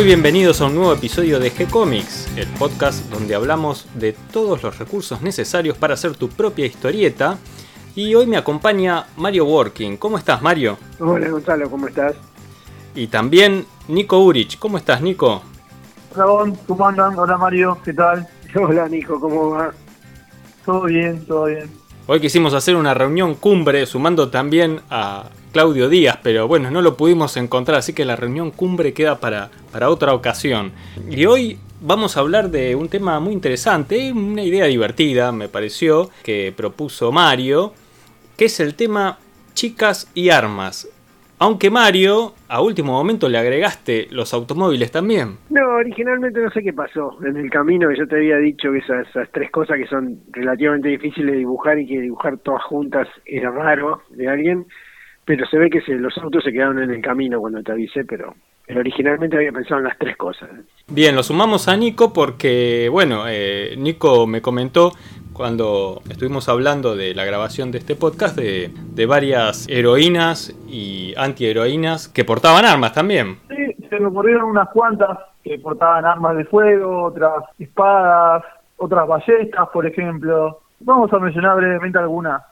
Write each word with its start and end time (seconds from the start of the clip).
Muy 0.00 0.06
bienvenidos 0.06 0.62
a 0.62 0.64
un 0.64 0.76
nuevo 0.76 0.94
episodio 0.94 1.38
de 1.38 1.52
G-Comics, 1.52 2.34
el 2.34 2.46
podcast 2.58 3.04
donde 3.10 3.34
hablamos 3.34 3.86
de 3.96 4.14
todos 4.32 4.62
los 4.62 4.78
recursos 4.78 5.20
necesarios 5.20 5.76
para 5.76 5.92
hacer 5.92 6.16
tu 6.16 6.30
propia 6.30 6.64
historieta. 6.64 7.36
Y 7.94 8.14
hoy 8.14 8.26
me 8.26 8.38
acompaña 8.38 9.08
Mario 9.18 9.44
Working. 9.44 9.98
¿Cómo 9.98 10.16
estás, 10.16 10.40
Mario? 10.40 10.78
Hola, 11.00 11.28
Gonzalo, 11.28 11.68
¿cómo 11.68 11.86
estás? 11.86 12.14
Y 12.94 13.08
también 13.08 13.66
Nico 13.88 14.24
Urich. 14.24 14.58
¿Cómo 14.58 14.78
estás, 14.78 15.02
Nico? 15.02 15.42
Hola, 16.16 16.50
¿cómo 16.66 16.88
andan? 16.88 17.18
Hola, 17.18 17.36
Mario, 17.36 17.76
¿qué 17.84 17.92
tal? 17.92 18.26
Hola, 18.54 18.88
Nico, 18.88 19.20
¿cómo 19.20 19.50
va? 19.50 19.70
Todo 20.64 20.84
bien, 20.84 21.26
todo 21.26 21.44
bien. 21.44 21.70
Hoy 22.06 22.20
quisimos 22.20 22.54
hacer 22.54 22.74
una 22.74 22.94
reunión 22.94 23.34
cumbre 23.34 23.84
sumando 23.84 24.30
también 24.30 24.80
a 24.88 25.28
Claudio 25.52 25.88
Díaz, 25.88 26.18
pero 26.22 26.46
bueno, 26.46 26.70
no 26.70 26.80
lo 26.80 26.96
pudimos 26.96 27.36
encontrar, 27.36 27.78
así 27.78 27.92
que 27.92 28.04
la 28.04 28.14
reunión 28.14 28.52
cumbre 28.52 28.92
queda 28.92 29.18
para, 29.18 29.50
para 29.72 29.90
otra 29.90 30.14
ocasión. 30.14 30.70
Y 31.10 31.24
hoy 31.26 31.58
vamos 31.80 32.16
a 32.16 32.20
hablar 32.20 32.50
de 32.50 32.76
un 32.76 32.88
tema 32.88 33.18
muy 33.18 33.32
interesante, 33.32 34.12
una 34.12 34.44
idea 34.44 34.66
divertida, 34.66 35.32
me 35.32 35.48
pareció, 35.48 36.10
que 36.22 36.52
propuso 36.56 37.10
Mario, 37.10 37.72
que 38.36 38.44
es 38.44 38.60
el 38.60 38.76
tema 38.76 39.18
chicas 39.54 40.10
y 40.14 40.30
armas. 40.30 40.88
Aunque 41.40 41.70
Mario, 41.70 42.34
a 42.48 42.60
último 42.60 42.92
momento 42.92 43.28
le 43.28 43.38
agregaste 43.38 44.08
los 44.10 44.32
automóviles 44.34 44.92
también. 44.92 45.38
No, 45.48 45.66
originalmente 45.76 46.38
no 46.38 46.50
sé 46.50 46.62
qué 46.62 46.74
pasó 46.74 47.16
en 47.24 47.36
el 47.38 47.50
camino, 47.50 47.88
que 47.88 47.96
yo 47.96 48.06
te 48.06 48.16
había 48.16 48.36
dicho 48.36 48.70
que 48.70 48.78
esas, 48.78 49.08
esas 49.08 49.28
tres 49.32 49.50
cosas 49.50 49.78
que 49.78 49.86
son 49.86 50.20
relativamente 50.30 50.90
difíciles 50.90 51.32
de 51.32 51.38
dibujar 51.38 51.78
y 51.78 51.86
que 51.86 51.98
dibujar 51.98 52.36
todas 52.38 52.62
juntas 52.64 53.08
era 53.24 53.50
raro 53.50 54.02
de 54.10 54.28
alguien 54.28 54.66
pero 55.30 55.46
se 55.46 55.58
ve 55.58 55.70
que 55.70 55.80
se, 55.82 55.94
los 55.94 56.18
autos 56.18 56.42
se 56.42 56.50
quedaron 56.50 56.82
en 56.82 56.90
el 56.90 57.00
camino 57.00 57.38
cuando 57.38 57.62
te 57.62 57.70
avisé, 57.70 58.04
pero, 58.04 58.34
originalmente 58.68 59.36
había 59.36 59.52
pensado 59.52 59.78
en 59.78 59.84
las 59.84 59.96
tres 59.96 60.16
cosas. 60.16 60.50
Bien, 60.88 61.14
lo 61.14 61.22
sumamos 61.22 61.68
a 61.68 61.76
Nico 61.76 62.12
porque, 62.12 62.88
bueno, 62.90 63.26
eh, 63.28 63.76
Nico 63.78 64.26
me 64.26 64.42
comentó 64.42 64.90
cuando 65.32 66.02
estuvimos 66.10 66.48
hablando 66.48 66.96
de 66.96 67.14
la 67.14 67.24
grabación 67.24 67.70
de 67.70 67.78
este 67.78 67.94
podcast 67.94 68.36
de, 68.36 68.72
de 68.74 69.06
varias 69.06 69.68
heroínas 69.68 70.52
y 70.68 71.14
antiheroínas 71.16 72.08
que 72.08 72.24
portaban 72.24 72.64
armas 72.64 72.92
también. 72.92 73.38
Sí, 73.50 73.86
se 73.88 74.00
me 74.00 74.06
ocurrieron 74.06 74.50
unas 74.50 74.68
cuantas 74.70 75.16
que 75.44 75.60
portaban 75.60 76.04
armas 76.06 76.38
de 76.38 76.44
fuego, 76.46 77.04
otras 77.04 77.44
espadas, 77.56 78.42
otras 78.78 79.06
ballestas, 79.06 79.68
por 79.72 79.86
ejemplo. 79.86 80.58
Vamos 80.80 81.12
a 81.12 81.20
mencionar 81.20 81.56
brevemente 81.56 82.00
algunas 82.00 82.42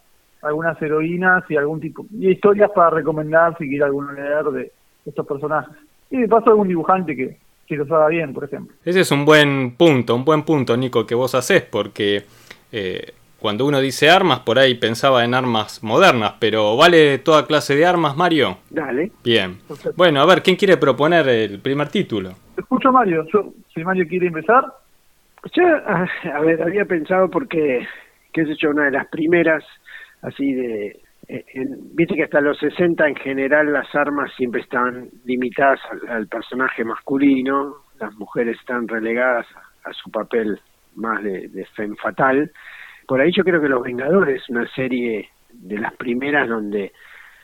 algunas 0.42 0.80
heroínas 0.80 1.44
y 1.48 1.56
algún 1.56 1.80
tipo 1.80 2.06
y 2.12 2.30
historias 2.30 2.70
para 2.74 2.90
recomendar 2.90 3.56
si 3.58 3.68
quiere 3.68 3.84
alguno 3.84 4.12
leer 4.12 4.44
de 4.46 4.72
estos 5.04 5.26
personajes. 5.26 5.74
Y 6.10 6.20
de 6.22 6.28
paso 6.28 6.50
algún 6.50 6.68
dibujante 6.68 7.14
que, 7.14 7.36
que 7.66 7.76
los 7.76 7.90
haga 7.90 8.08
bien, 8.08 8.32
por 8.32 8.44
ejemplo. 8.44 8.74
Ese 8.84 9.00
es 9.00 9.10
un 9.10 9.24
buen 9.24 9.72
punto, 9.76 10.14
un 10.14 10.24
buen 10.24 10.42
punto, 10.42 10.76
Nico, 10.76 11.06
que 11.06 11.14
vos 11.14 11.34
haces, 11.34 11.62
porque 11.62 12.24
eh, 12.72 13.12
cuando 13.38 13.66
uno 13.66 13.80
dice 13.80 14.10
armas, 14.10 14.40
por 14.40 14.58
ahí 14.58 14.74
pensaba 14.74 15.24
en 15.24 15.34
armas 15.34 15.82
modernas, 15.84 16.34
pero 16.40 16.76
¿vale 16.76 17.18
toda 17.18 17.46
clase 17.46 17.76
de 17.76 17.86
armas, 17.86 18.16
Mario? 18.16 18.58
Dale. 18.70 19.12
Bien. 19.22 19.58
Bueno, 19.96 20.20
a 20.20 20.26
ver, 20.26 20.42
¿quién 20.42 20.56
quiere 20.56 20.76
proponer 20.76 21.28
el 21.28 21.60
primer 21.60 21.88
título? 21.88 22.32
Escucho 22.56 22.90
Mario, 22.90 23.24
Yo, 23.32 23.52
si 23.72 23.84
Mario 23.84 24.06
quiere 24.08 24.26
empezar. 24.26 24.64
Yo, 25.52 25.62
a 25.64 26.40
ver, 26.40 26.60
había 26.62 26.84
pensado 26.84 27.30
porque, 27.30 27.86
qué 28.32 28.44
sé 28.44 28.56
yo, 28.58 28.70
una 28.70 28.86
de 28.86 28.90
las 28.90 29.06
primeras 29.06 29.62
así 30.22 30.52
de... 30.52 31.00
Eh, 31.28 31.44
viste 31.92 32.14
que 32.14 32.24
hasta 32.24 32.40
los 32.40 32.58
60 32.58 33.06
en 33.06 33.16
general 33.16 33.70
las 33.72 33.94
armas 33.94 34.32
siempre 34.36 34.62
están 34.62 35.10
limitadas 35.24 35.78
al, 36.08 36.26
personaje 36.26 36.84
masculino, 36.84 37.74
las 38.00 38.14
mujeres 38.14 38.56
están 38.58 38.88
relegadas 38.88 39.46
a, 39.84 39.92
su 39.92 40.10
papel 40.10 40.58
más 40.94 41.22
de, 41.22 41.48
de 41.48 41.66
fatal. 42.00 42.50
Por 43.06 43.20
ahí 43.20 43.30
yo 43.32 43.44
creo 43.44 43.60
que 43.60 43.68
Los 43.68 43.82
Vengadores, 43.82 44.48
una 44.48 44.66
serie 44.74 45.28
de 45.50 45.78
las 45.78 45.94
primeras 45.94 46.48
donde 46.48 46.92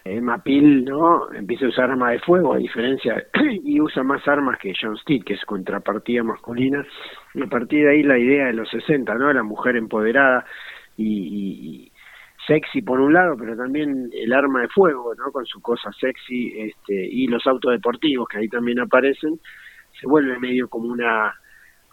Emma 0.05 0.37
Peel 0.43 0.85
no 0.85 1.33
empieza 1.33 1.65
a 1.65 1.71
usar 1.71 1.91
arma 1.91 2.11
de 2.11 2.19
fuego 2.19 2.53
a 2.53 2.59
diferencia 2.59 3.25
y 3.65 3.81
usa 3.81 4.03
más 4.03 4.27
armas 4.29 4.59
que 4.59 4.75
John 4.79 4.99
Steed 4.99 5.25
que 5.25 5.35
es 5.35 5.45
contrapartida 5.47 6.23
masculina. 6.23 6.87
Y 7.33 7.43
a 7.43 7.47
partir 7.47 7.85
de 7.85 7.93
ahí 7.93 8.03
la 8.03 8.19
idea 8.19 8.47
de 8.47 8.53
los 8.53 8.69
60 8.69 9.15
no 9.15 9.33
la 9.33 9.43
mujer 9.43 9.77
empoderada 9.77 10.45
y, 10.99 11.91
sexy 12.47 12.83
por 12.83 13.01
un 13.01 13.13
lado, 13.13 13.37
pero 13.39 13.57
también 13.57 14.11
el 14.13 14.33
arma 14.33 14.63
de 14.63 14.69
fuego, 14.69 15.15
¿no? 15.15 15.33
Con 15.33 15.47
su 15.47 15.61
cosa 15.61 15.91
sexy, 15.93 16.53
este, 16.61 16.95
y 16.95 17.27
los 17.27 17.47
autos 17.47 17.73
deportivos 17.73 18.29
que 18.29 18.39
ahí 18.39 18.49
también 18.49 18.81
aparecen, 18.81 19.39
se 20.01 20.07
vuelve 20.07 20.39
medio 20.39 20.69
como 20.69 20.89
una 20.89 21.35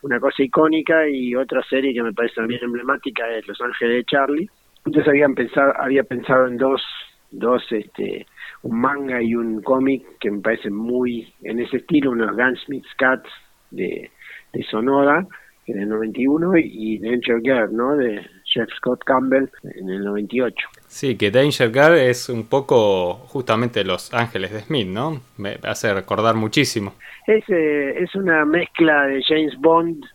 una 0.02 0.20
cosa 0.20 0.44
icónica 0.44 1.08
y 1.08 1.36
otra 1.36 1.64
serie 1.64 1.94
que 1.94 2.04
me 2.04 2.14
parece 2.14 2.36
también 2.36 2.64
emblemática 2.64 3.30
es 3.30 3.48
Los 3.48 3.62
Ángeles 3.62 3.98
de 3.98 4.04
Charlie. 4.06 4.50
Entonces 4.86 5.08
habían 5.08 5.36
pensado, 5.36 5.74
había 5.80 6.04
pensado 6.04 6.48
en 6.48 6.58
dos, 6.58 6.82
dos, 7.30 7.64
este, 7.72 8.26
un 8.64 8.80
manga 8.80 9.22
y 9.22 9.36
un 9.36 9.62
cómic 9.62 10.04
que 10.20 10.32
me 10.32 10.42
parecen 10.42 10.74
muy 10.74 11.32
en 11.44 11.60
ese 11.60 11.78
estilo, 11.78 12.12
unos 12.12 12.36
Gunsmith's 12.36 12.94
Cats 12.98 13.30
de, 13.70 14.10
de 14.54 14.64
Sonoda, 14.64 15.28
en 15.68 15.80
el 15.80 15.90
91, 15.90 16.58
y 16.58 16.98
Danger 16.98 17.40
Girl, 17.42 17.76
¿no? 17.76 17.96
De 17.96 18.26
Jeff 18.54 18.70
Scott 18.78 19.04
Campbell 19.04 19.50
en 19.64 19.90
el 19.90 20.04
98. 20.04 20.68
Sí, 20.88 21.18
que 21.18 21.32
Danger 21.32 21.72
Girl 21.72 21.98
es 21.98 22.30
un 22.30 22.48
poco 22.48 23.14
justamente 23.28 23.84
Los 23.84 24.14
Ángeles 24.14 24.52
de 24.52 24.60
Smith, 24.62 24.88
¿no? 24.88 25.22
Me 25.38 25.58
hace 25.64 25.94
recordar 25.94 26.36
muchísimo. 26.36 26.94
Es, 27.28 27.44
eh, 27.50 28.04
es 28.04 28.14
una 28.16 28.46
mezcla 28.46 29.08
de 29.08 29.24
James 29.24 29.56
Bond 29.60 30.06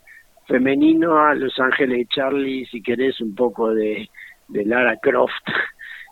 femenino 0.47 1.19
a 1.19 1.34
Los 1.34 1.58
Ángeles 1.58 1.98
de 1.98 2.06
Charlie, 2.06 2.66
si 2.66 2.82
querés, 2.82 3.20
un 3.20 3.34
poco 3.34 3.74
de, 3.74 4.08
de 4.48 4.64
Lara 4.64 4.97
Croft 4.98 5.32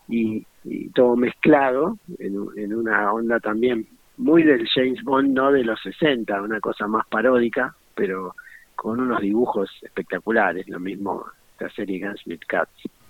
y, 0.08 0.46
todo 0.94 1.14
mezclado 1.14 1.98
en, 2.18 2.34
en 2.56 2.74
una 2.74 3.12
onda 3.12 3.38
también 3.38 3.86
muy 4.16 4.42
del 4.42 4.66
James 4.74 5.02
Bond, 5.02 5.34
no 5.34 5.52
de 5.52 5.62
los 5.62 5.78
60, 5.82 6.40
una 6.40 6.58
cosa 6.58 6.86
más 6.86 7.06
paródica, 7.06 7.74
pero 7.94 8.34
con 8.74 8.98
unos 9.00 9.20
dibujos 9.20 9.70
espectaculares, 9.82 10.66
lo 10.68 10.80
mismo 10.80 11.26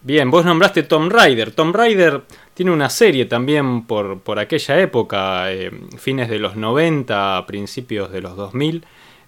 Bien, 0.03 0.31
vos 0.31 0.45
nombraste 0.45 0.83
Tom 0.83 1.09
Rider. 1.11 1.53
Tom 1.53 1.73
Rider 1.73 2.23
tiene 2.53 2.73
una 2.73 2.91
serie 2.91 3.25
también 3.25 3.87
por, 3.87 4.21
por 4.21 4.39
aquella 4.39 4.79
época, 4.81 5.51
eh, 5.51 5.71
fines 5.97 6.29
de 6.29 6.39
los 6.39 6.57
90, 6.57 7.45
principios 7.47 8.13
de 8.13 8.21
los 8.21 8.37
2000. 8.37 8.85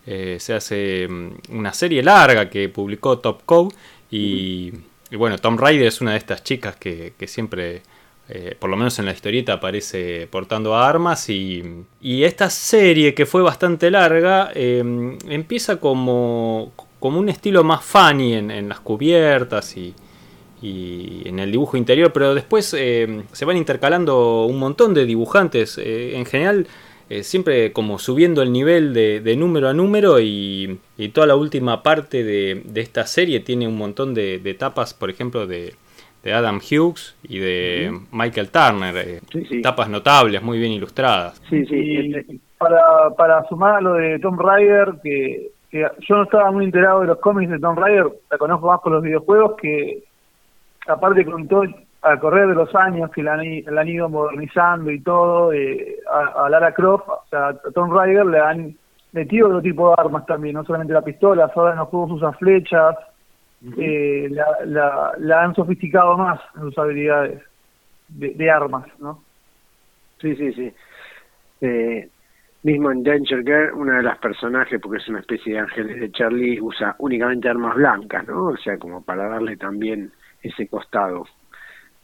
Eh, 0.06 0.37
se 0.38 0.54
hace 0.54 1.09
mm, 1.09 1.31
una 1.56 1.72
serie 1.72 2.03
larga 2.03 2.50
que 2.50 2.69
publicó 2.69 3.19
Top 3.19 3.43
Cow 3.44 3.72
y, 4.10 4.72
bueno, 5.12 5.38
Tom 5.38 5.59
Rider 5.59 5.87
es 5.87 6.00
una 6.00 6.12
de 6.12 6.19
estas 6.19 6.44
chicas 6.44 6.77
que, 6.77 7.15
que 7.19 7.27
siempre 7.27 7.83
eh, 8.28 8.56
por 8.59 8.69
lo 8.69 8.77
menos 8.77 8.98
en 8.98 9.06
la 9.06 9.12
historieta 9.12 9.54
aparece 9.54 10.27
portando 10.27 10.77
armas 10.77 11.31
y, 11.31 11.62
esta 12.03 12.50
serie 12.50 13.15
que 13.15 13.25
fue 13.25 13.41
bastante 13.43 13.88
larga 13.91 14.50
em, 14.53 15.16
empieza 15.28 15.77
como, 15.78 16.72
como 17.06 17.20
un 17.20 17.28
estilo 17.28 17.62
más 17.62 17.84
funny 17.84 18.34
en, 18.34 18.68
las 18.68 18.80
cubiertas 18.80 19.76
y, 19.76 19.94
en 20.60 21.38
el 21.38 21.52
dibujo 21.52 21.76
interior, 21.76 22.12
pero 22.12 22.34
después 22.34 22.74
em, 22.74 23.22
se 23.30 23.44
van 23.44 23.56
intercalando 23.56 24.46
un 24.46 24.58
montón 24.58 24.92
de 24.92 25.04
dibujantes, 25.04 25.78
eh, 25.78 26.16
en 26.16 26.26
general 26.26 26.66
eh, 27.08 27.22
siempre 27.22 27.72
como 27.72 28.00
subiendo 28.00 28.42
el 28.42 28.50
nivel 28.50 28.92
de, 28.92 29.36
número 29.36 29.68
a 29.68 29.72
número 29.72 30.18
y, 30.18 30.80
toda 31.12 31.28
la 31.28 31.36
última 31.36 31.84
parte 31.84 32.24
de, 32.24 32.64
esta 32.74 33.06
serie 33.06 33.38
tiene 33.38 33.68
un 33.68 33.76
montón 33.76 34.12
de, 34.12 34.41
de 34.41 34.50
etapas, 34.50 34.92
por 34.92 35.09
ejemplo, 35.09 35.47
de 35.47 35.74
de 36.26 36.32
Adam 36.32 36.59
Hughes 36.59 37.14
y 37.22 37.38
de 37.38 38.00
Michael 38.10 38.50
Turner. 38.50 38.97
Eh, 38.97 39.60
tapas 39.62 39.88
notables, 39.88 40.42
muy 40.42 40.59
bien 40.59 40.72
ilustradas. 40.72 41.41
Sí, 41.48 41.64
sí. 41.66 41.97
Este, 41.98 42.41
para, 42.59 42.82
para 43.16 43.44
sumar 43.48 43.76
a 43.76 43.80
lo 43.80 43.92
de 43.94 44.18
Tom 44.18 44.36
Rider, 44.36 44.94
que, 45.04 45.52
yo 45.80 46.16
no 46.16 46.22
estaba 46.24 46.50
muy 46.50 46.64
enterado 46.64 47.00
de 47.00 47.06
los 47.08 47.18
cómics 47.18 47.50
de 47.50 47.58
Tom 47.58 47.76
Rider, 47.76 48.06
la 48.30 48.38
conozco 48.38 48.66
más 48.66 48.80
por 48.80 48.92
los 48.92 49.02
videojuegos, 49.02 49.56
que 49.60 50.04
aparte 50.86 51.24
contó 51.24 51.62
al 52.02 52.20
correr 52.20 52.48
de 52.48 52.54
los 52.54 52.74
años 52.74 53.10
que 53.10 53.22
la, 53.22 53.34
han 53.34 53.88
ido 53.88 54.08
modernizando 54.08 54.90
y 54.90 55.00
todo, 55.00 55.52
eh, 55.52 55.96
a, 56.10 56.48
Lara 56.48 56.72
Croft, 56.72 57.08
o 57.08 57.24
sea, 57.30 57.48
a 57.48 57.54
Tom 57.74 57.90
Rider 57.90 58.26
le 58.26 58.38
han 58.38 58.76
metido 59.12 59.48
otro 59.48 59.62
tipo 59.62 59.88
de 59.88 59.94
armas 59.98 60.26
también, 60.26 60.54
no 60.54 60.64
solamente 60.64 60.92
la 60.92 61.02
pistola, 61.02 61.50
ahora 61.54 61.72
en 61.72 61.78
los 61.78 61.88
juegos 61.88 62.12
usa 62.12 62.32
flechas, 62.34 62.96
eh, 63.78 64.28
la, 64.30 65.12
la, 65.18 65.42
han 65.42 65.54
sofisticado 65.54 66.16
más 66.16 66.40
en 66.56 66.62
sus 66.62 66.78
habilidades 66.78 67.42
de, 68.08 68.50
armas, 68.50 68.86
¿no? 68.98 69.22
Sí, 70.20 70.36
sí, 70.36 70.52
sí. 70.52 70.72
Eh, 71.60 72.08
mismo 72.66 72.91
en 72.91 73.04
Danger 73.04 73.45
Girl, 73.45 73.74
una 73.74 73.98
de 73.98 74.03
las 74.03 74.18
personajes, 74.18 74.80
porque 74.83 74.98
es 74.98 75.09
una 75.09 75.21
especie 75.21 75.54
de 75.54 75.60
ángeles 75.60 76.01
de 76.01 76.10
Charlie, 76.10 76.60
usa 76.60 76.97
únicamente 76.98 77.48
armas 77.48 77.77
blancas, 77.77 78.27
¿no? 78.27 78.48
O 78.48 78.57
sea, 78.57 78.77
como 78.77 79.03
para 79.03 79.28
darle 79.28 79.57
también 79.57 80.10
ese 80.42 80.66
costado 80.66 81.27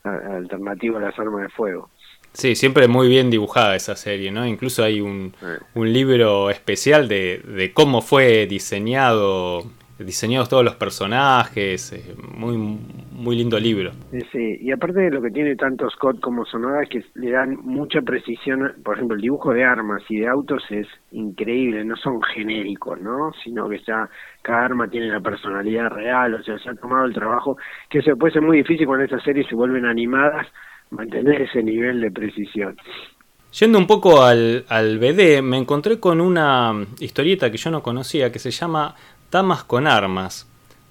alternativo 0.04 0.98
a 0.98 1.00
las 1.00 1.18
armas 1.18 1.42
de 1.42 1.48
fuego. 1.48 1.90
Sí, 2.32 2.54
siempre 2.54 2.86
muy 2.86 3.08
bien 3.08 3.28
dibujada 3.28 3.74
esa 3.74 3.96
serie, 3.96 4.30
¿no? 4.30 4.46
Incluso 4.46 4.84
hay 4.84 5.00
un, 5.00 5.34
un 5.74 5.92
libro 5.92 6.48
especial 6.48 7.08
de, 7.08 7.42
de 7.44 7.72
cómo 7.72 8.00
fue 8.00 8.46
diseñado 8.46 9.64
diseñados 10.04 10.48
todos 10.48 10.64
los 10.64 10.76
personajes, 10.76 11.92
eh, 11.92 12.14
muy, 12.36 12.56
muy 12.56 13.36
lindo 13.36 13.58
libro. 13.58 13.92
Sí, 14.30 14.58
y 14.60 14.72
aparte 14.72 15.00
de 15.00 15.10
lo 15.10 15.22
que 15.22 15.30
tiene 15.30 15.56
tanto 15.56 15.88
Scott 15.90 16.20
como 16.20 16.44
Sonoda, 16.44 16.84
que 16.86 17.04
le 17.14 17.30
dan 17.30 17.56
mucha 17.62 18.00
precisión, 18.02 18.72
por 18.84 18.96
ejemplo, 18.96 19.16
el 19.16 19.22
dibujo 19.22 19.52
de 19.52 19.64
armas 19.64 20.02
y 20.08 20.20
de 20.20 20.28
autos 20.28 20.62
es 20.70 20.86
increíble, 21.12 21.84
no 21.84 21.96
son 21.96 22.22
genéricos, 22.22 23.00
¿no? 23.00 23.32
Sino 23.44 23.68
que 23.68 23.78
ya 23.86 24.08
cada 24.42 24.64
arma 24.64 24.88
tiene 24.88 25.08
la 25.08 25.20
personalidad 25.20 25.90
real, 25.90 26.34
o 26.34 26.42
sea, 26.42 26.58
se 26.58 26.70
ha 26.70 26.74
tomado 26.74 27.04
el 27.04 27.14
trabajo, 27.14 27.56
que 27.88 28.02
se 28.02 28.16
puede 28.16 28.32
ser 28.32 28.42
muy 28.42 28.58
difícil 28.58 28.86
cuando 28.86 29.04
estas 29.04 29.22
series 29.22 29.46
se 29.46 29.54
vuelven 29.54 29.86
animadas, 29.86 30.46
mantener 30.90 31.42
ese 31.42 31.62
nivel 31.62 32.00
de 32.00 32.10
precisión. 32.10 32.76
Yendo 33.58 33.78
un 33.78 33.86
poco 33.86 34.22
al, 34.22 34.64
al 34.68 34.98
BD, 34.98 35.42
me 35.42 35.58
encontré 35.58 36.00
con 36.00 36.22
una 36.22 36.72
historieta 37.00 37.50
que 37.50 37.58
yo 37.58 37.70
no 37.70 37.82
conocía 37.82 38.32
que 38.32 38.38
se 38.38 38.50
llama 38.50 38.94
Damas 39.32 39.64
con 39.64 39.86
Armas, 39.86 40.46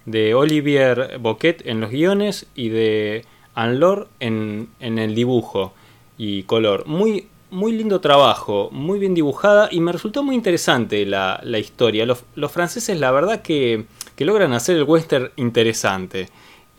de 0.05 0.33
Olivier 0.33 1.19
Boquet 1.19 1.61
en 1.67 1.79
los 1.79 1.91
guiones 1.91 2.47
y 2.55 2.69
de 2.69 3.23
Anlor 3.53 4.09
en, 4.19 4.69
en 4.79 4.97
el 4.97 5.13
dibujo 5.13 5.73
y 6.17 6.41
color. 6.43 6.87
Muy, 6.87 7.27
muy 7.51 7.71
lindo 7.73 8.01
trabajo, 8.01 8.69
muy 8.71 8.97
bien 8.97 9.13
dibujada 9.13 9.69
y 9.71 9.79
me 9.79 9.91
resultó 9.91 10.23
muy 10.23 10.33
interesante 10.33 11.05
la, 11.05 11.39
la 11.43 11.59
historia. 11.59 12.03
Los, 12.07 12.23
los, 12.33 12.51
franceses 12.51 12.99
la 12.99 13.11
verdad 13.11 13.43
que, 13.43 13.85
que, 14.15 14.25
logran 14.25 14.53
hacer 14.53 14.75
el 14.75 14.83
western 14.85 15.29
interesante. 15.35 16.27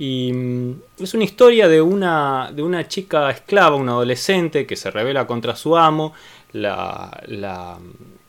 Y 0.00 0.32
mm, 0.32 0.72
es 0.98 1.14
una 1.14 1.22
historia 1.22 1.68
de 1.68 1.80
una, 1.80 2.50
de 2.52 2.64
una 2.64 2.88
chica 2.88 3.30
esclava, 3.30 3.76
una 3.76 3.92
adolescente 3.92 4.66
que 4.66 4.74
se 4.74 4.90
revela 4.90 5.28
contra 5.28 5.54
su 5.54 5.76
amo, 5.76 6.12
la, 6.52 7.22
la 7.28 7.78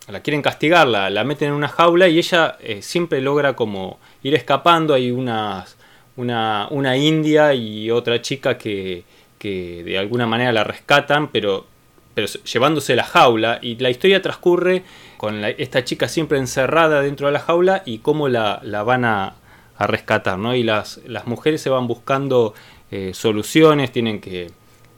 la 0.07 0.21
quieren 0.21 0.41
castigar, 0.41 0.87
la, 0.87 1.23
meten 1.23 1.49
en 1.49 1.53
una 1.53 1.69
jaula 1.69 2.07
y 2.07 2.17
ella 2.17 2.57
eh, 2.59 2.81
siempre 2.81 3.21
logra 3.21 3.55
como 3.55 3.99
ir 4.21 4.35
escapando. 4.35 4.93
Hay 4.93 5.11
unas, 5.11 5.77
una, 6.17 6.67
una 6.71 6.97
india 6.97 7.53
y 7.53 7.89
otra 7.89 8.21
chica 8.21 8.57
que, 8.57 9.03
que, 9.37 9.83
de 9.83 9.97
alguna 9.97 10.27
manera 10.27 10.51
la 10.51 10.63
rescatan, 10.63 11.29
pero, 11.29 11.65
pero 12.13 12.27
llevándose 12.27 12.95
la 12.95 13.03
jaula. 13.03 13.59
Y 13.61 13.75
la 13.77 13.89
historia 13.89 14.21
transcurre 14.21 14.83
con 15.17 15.43
esta 15.45 15.85
chica 15.85 16.09
siempre 16.09 16.37
encerrada 16.37 17.01
dentro 17.01 17.27
de 17.27 17.33
la 17.33 17.39
jaula 17.39 17.83
y 17.85 17.99
cómo 17.99 18.27
la, 18.27 18.59
la 18.63 18.83
van 18.83 19.05
a, 19.05 19.35
a, 19.77 19.87
rescatar. 19.87 20.37
¿no? 20.37 20.53
Y 20.53 20.63
las, 20.63 20.99
las 21.05 21.27
mujeres 21.27 21.61
se 21.61 21.69
van 21.69 21.87
buscando 21.87 22.53
eh, 22.91 23.11
soluciones, 23.13 23.91
tienen 23.91 24.19
que 24.19 24.51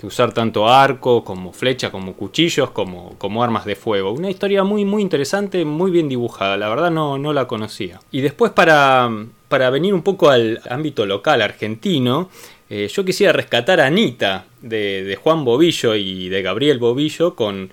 usar 0.05 0.33
tanto 0.33 0.67
arco 0.67 1.23
como 1.23 1.51
flecha, 1.51 1.91
como 1.91 2.13
cuchillos, 2.13 2.71
como, 2.71 3.15
como 3.17 3.43
armas 3.43 3.65
de 3.65 3.75
fuego. 3.75 4.11
Una 4.11 4.29
historia 4.29 4.63
muy, 4.63 4.85
muy 4.85 5.01
interesante, 5.01 5.65
muy 5.65 5.91
bien 5.91 6.07
dibujada, 6.07 6.57
la 6.57 6.69
verdad 6.69 6.91
no, 6.91 7.17
no 7.17 7.33
la 7.33 7.47
conocía. 7.47 7.99
Y 8.11 8.21
después 8.21 8.51
para, 8.51 9.09
para 9.47 9.69
venir 9.69 9.93
un 9.93 10.01
poco 10.01 10.29
al 10.29 10.61
ámbito 10.69 11.05
local 11.05 11.41
argentino, 11.41 12.29
eh, 12.69 12.87
yo 12.87 13.05
quisiera 13.05 13.31
rescatar 13.31 13.79
a 13.79 13.85
Anita 13.85 14.45
de, 14.61 15.17
Juan 15.21 15.45
Bobillo 15.45 15.95
y 15.95 16.29
de 16.29 16.41
Gabriel 16.41 16.79
Bobillo 16.79 17.35
con, 17.35 17.69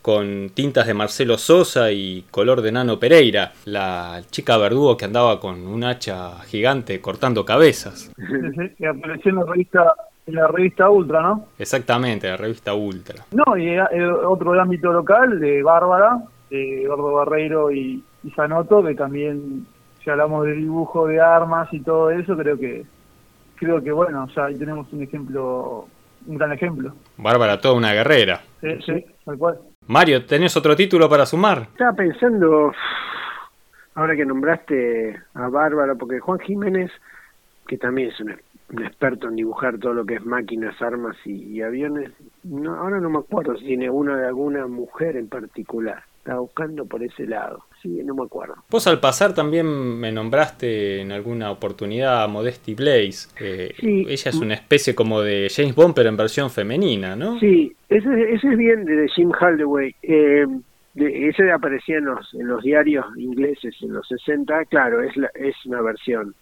con 0.00 0.50
tintas 0.50 0.86
de 0.88 0.94
Marcelo 0.94 1.38
Sosa 1.38 1.92
y 1.92 2.24
color 2.30 2.60
de 2.60 2.72
Nano 2.72 2.98
Pereira, 2.98 3.52
la 3.66 4.20
chica 4.30 4.56
verdugo 4.58 4.96
que 4.96 5.04
andaba 5.04 5.38
con 5.38 5.66
un 5.66 5.84
hacha 5.84 6.40
gigante 6.46 7.00
cortando 7.00 7.44
cabezas. 7.44 8.10
que 8.78 8.86
apareció 8.86 9.30
en 9.30 9.36
la 9.36 9.44
revista 9.44 9.94
en 10.26 10.34
la 10.34 10.46
revista 10.46 10.88
Ultra, 10.88 11.22
¿no? 11.22 11.46
Exactamente, 11.58 12.28
la 12.28 12.36
revista 12.36 12.74
Ultra. 12.74 13.24
No, 13.32 13.56
y 13.56 13.68
eh, 13.68 14.06
otro 14.26 14.58
ámbito 14.60 14.92
local 14.92 15.40
de 15.40 15.62
Bárbara, 15.62 16.18
de 16.50 16.84
Gordo 16.86 17.12
Barreiro 17.12 17.70
y, 17.70 18.02
y 18.22 18.30
Sanoto, 18.30 18.82
que 18.82 18.94
también, 18.94 19.66
si 20.02 20.10
hablamos 20.10 20.46
de 20.46 20.52
dibujo 20.52 21.06
de 21.06 21.20
armas 21.20 21.68
y 21.72 21.80
todo 21.80 22.10
eso, 22.10 22.36
creo 22.36 22.58
que, 22.58 22.84
creo 23.56 23.82
que 23.82 23.92
bueno, 23.92 24.28
ya 24.34 24.44
ahí 24.46 24.56
tenemos 24.56 24.92
un 24.92 25.02
ejemplo, 25.02 25.86
un 26.26 26.38
gran 26.38 26.52
ejemplo. 26.52 26.92
Bárbara, 27.16 27.60
toda 27.60 27.74
una 27.74 27.92
guerrera. 27.92 28.40
Sí, 28.60 28.78
sí, 28.86 29.04
tal 29.24 29.38
cual. 29.38 29.58
Mario, 29.88 30.24
¿tenés 30.24 30.56
otro 30.56 30.76
título 30.76 31.08
para 31.08 31.26
sumar? 31.26 31.62
Estaba 31.72 31.92
pensando, 31.94 32.72
ahora 33.96 34.14
que 34.14 34.24
nombraste 34.24 35.20
a 35.34 35.48
Bárbara, 35.48 35.96
porque 35.96 36.20
Juan 36.20 36.38
Jiménez, 36.38 36.92
que 37.66 37.76
también 37.78 38.10
es 38.10 38.20
un 38.20 38.30
un 38.72 38.84
experto 38.84 39.28
en 39.28 39.36
dibujar 39.36 39.78
todo 39.78 39.94
lo 39.94 40.04
que 40.06 40.14
es 40.14 40.24
máquinas, 40.24 40.80
armas 40.80 41.16
y, 41.24 41.32
y 41.56 41.62
aviones. 41.62 42.10
No, 42.42 42.74
ahora 42.76 43.00
no 43.00 43.10
me 43.10 43.18
acuerdo 43.18 43.56
si 43.56 43.66
tiene 43.66 43.90
una 43.90 44.16
de 44.16 44.26
alguna 44.26 44.66
mujer 44.66 45.16
en 45.16 45.28
particular. 45.28 46.02
Estaba 46.18 46.40
buscando 46.40 46.84
por 46.86 47.02
ese 47.02 47.26
lado. 47.26 47.64
Sí, 47.82 48.00
no 48.04 48.14
me 48.14 48.22
acuerdo. 48.22 48.54
Vos 48.70 48.86
al 48.86 49.00
pasar 49.00 49.34
también 49.34 49.66
me 49.66 50.12
nombraste 50.12 51.00
en 51.00 51.10
alguna 51.10 51.50
oportunidad 51.50 52.22
a 52.22 52.28
Modesty 52.28 52.74
Blaze. 52.74 53.28
Eh, 53.40 53.74
Sí. 53.78 54.06
Ella 54.08 54.30
es 54.30 54.36
una 54.36 54.54
especie 54.54 54.94
como 54.94 55.20
de 55.20 55.48
James 55.54 55.74
Bond, 55.74 55.94
pero 55.94 56.08
en 56.08 56.16
versión 56.16 56.48
femenina, 56.48 57.16
¿no? 57.16 57.40
Sí, 57.40 57.74
ese, 57.88 58.08
ese 58.32 58.48
es 58.52 58.56
bien 58.56 58.84
de 58.84 59.08
Jim 59.08 59.32
Haldaway. 59.38 59.94
Eh, 60.02 60.46
de- 60.94 61.28
ese 61.28 61.50
aparecía 61.50 61.98
en 61.98 62.04
los, 62.04 62.32
en 62.34 62.46
los 62.46 62.62
diarios 62.62 63.04
ingleses 63.16 63.74
en 63.82 63.92
los 63.94 64.06
60. 64.06 64.64
Claro, 64.66 65.02
es, 65.02 65.16
la, 65.16 65.28
es 65.34 65.56
una 65.66 65.82
versión 65.82 66.34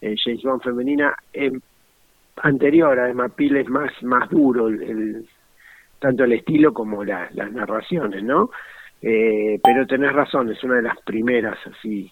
eh, 0.00 0.14
James 0.22 0.42
Bond 0.42 0.62
femenina. 0.62 1.14
eh, 1.32 1.52
anterior, 2.42 2.98
además, 2.98 3.32
Peel 3.32 3.56
es 3.56 3.68
más, 3.68 4.30
duro, 4.30 4.68
el, 4.68 5.26
tanto 5.98 6.24
el 6.24 6.32
estilo 6.32 6.72
como 6.72 7.04
la- 7.04 7.28
las 7.32 7.50
narraciones, 7.52 8.22
¿no? 8.22 8.50
Eh, 9.02 9.58
pero 9.62 9.86
tenés 9.86 10.12
razón, 10.12 10.50
es 10.50 10.62
una 10.62 10.76
de 10.76 10.82
las 10.82 11.00
primeras 11.02 11.58
así 11.66 12.10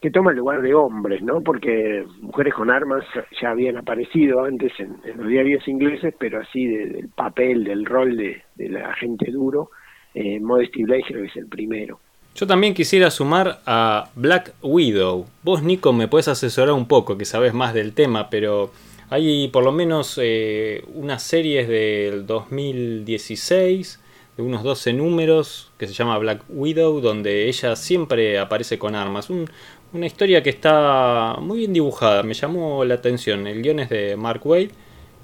que 0.00 0.10
toma 0.10 0.30
el 0.30 0.36
lugar 0.36 0.60
de 0.60 0.74
hombres, 0.74 1.22
¿no? 1.22 1.40
Porque 1.40 2.04
mujeres 2.20 2.52
con 2.54 2.70
armas 2.70 3.04
ya 3.40 3.50
habían 3.50 3.78
aparecido 3.78 4.44
antes 4.44 4.72
en, 4.78 4.98
los 5.16 5.26
diarios 5.26 5.66
ingleses, 5.66 6.14
pero 6.18 6.40
así 6.40 6.66
de- 6.66 6.86
del 6.86 7.08
papel, 7.08 7.64
del 7.64 7.84
rol 7.86 8.16
de, 8.16 8.42
la 8.56 8.90
agente 8.90 9.30
duro, 9.30 9.70
eh, 10.14 10.38
Modesty 10.38 10.84
Blaze 10.84 11.04
creo 11.08 11.22
que 11.22 11.28
es 11.28 11.36
el 11.36 11.48
primero. 11.48 11.98
Yo 12.36 12.46
también 12.46 12.74
quisiera 12.74 13.10
sumar 13.10 13.60
a 13.64 14.10
Black 14.14 14.52
Widow. 14.62 15.26
Vos, 15.42 15.62
Nico, 15.62 15.92
me 15.94 16.06
puedes 16.06 16.28
asesorar 16.28 16.74
un 16.74 16.86
poco, 16.86 17.16
que 17.16 17.24
sabes 17.24 17.54
más 17.54 17.72
del 17.72 17.94
tema, 17.94 18.28
pero 18.28 18.70
hay 19.08 19.48
por 19.48 19.64
lo 19.64 19.72
menos 19.72 20.18
eh, 20.22 20.84
unas 20.94 21.22
series 21.22 21.66
del 21.66 22.26
2016, 22.26 24.00
de 24.36 24.42
unos 24.42 24.62
12 24.62 24.92
números, 24.92 25.70
que 25.78 25.86
se 25.86 25.94
llama 25.94 26.18
Black 26.18 26.42
Widow, 26.50 27.00
donde 27.00 27.48
ella 27.48 27.74
siempre 27.74 28.38
aparece 28.38 28.78
con 28.78 28.94
armas. 28.94 29.30
Un- 29.30 29.48
una 29.94 30.04
historia 30.06 30.42
que 30.42 30.50
está 30.50 31.36
muy 31.40 31.60
bien 31.60 31.72
dibujada, 31.72 32.22
me 32.22 32.34
llamó 32.34 32.84
la 32.84 32.94
atención. 32.96 33.46
El 33.46 33.62
guion 33.62 33.78
es 33.80 33.88
de 33.88 34.14
Mark 34.16 34.42
Wade 34.44 34.72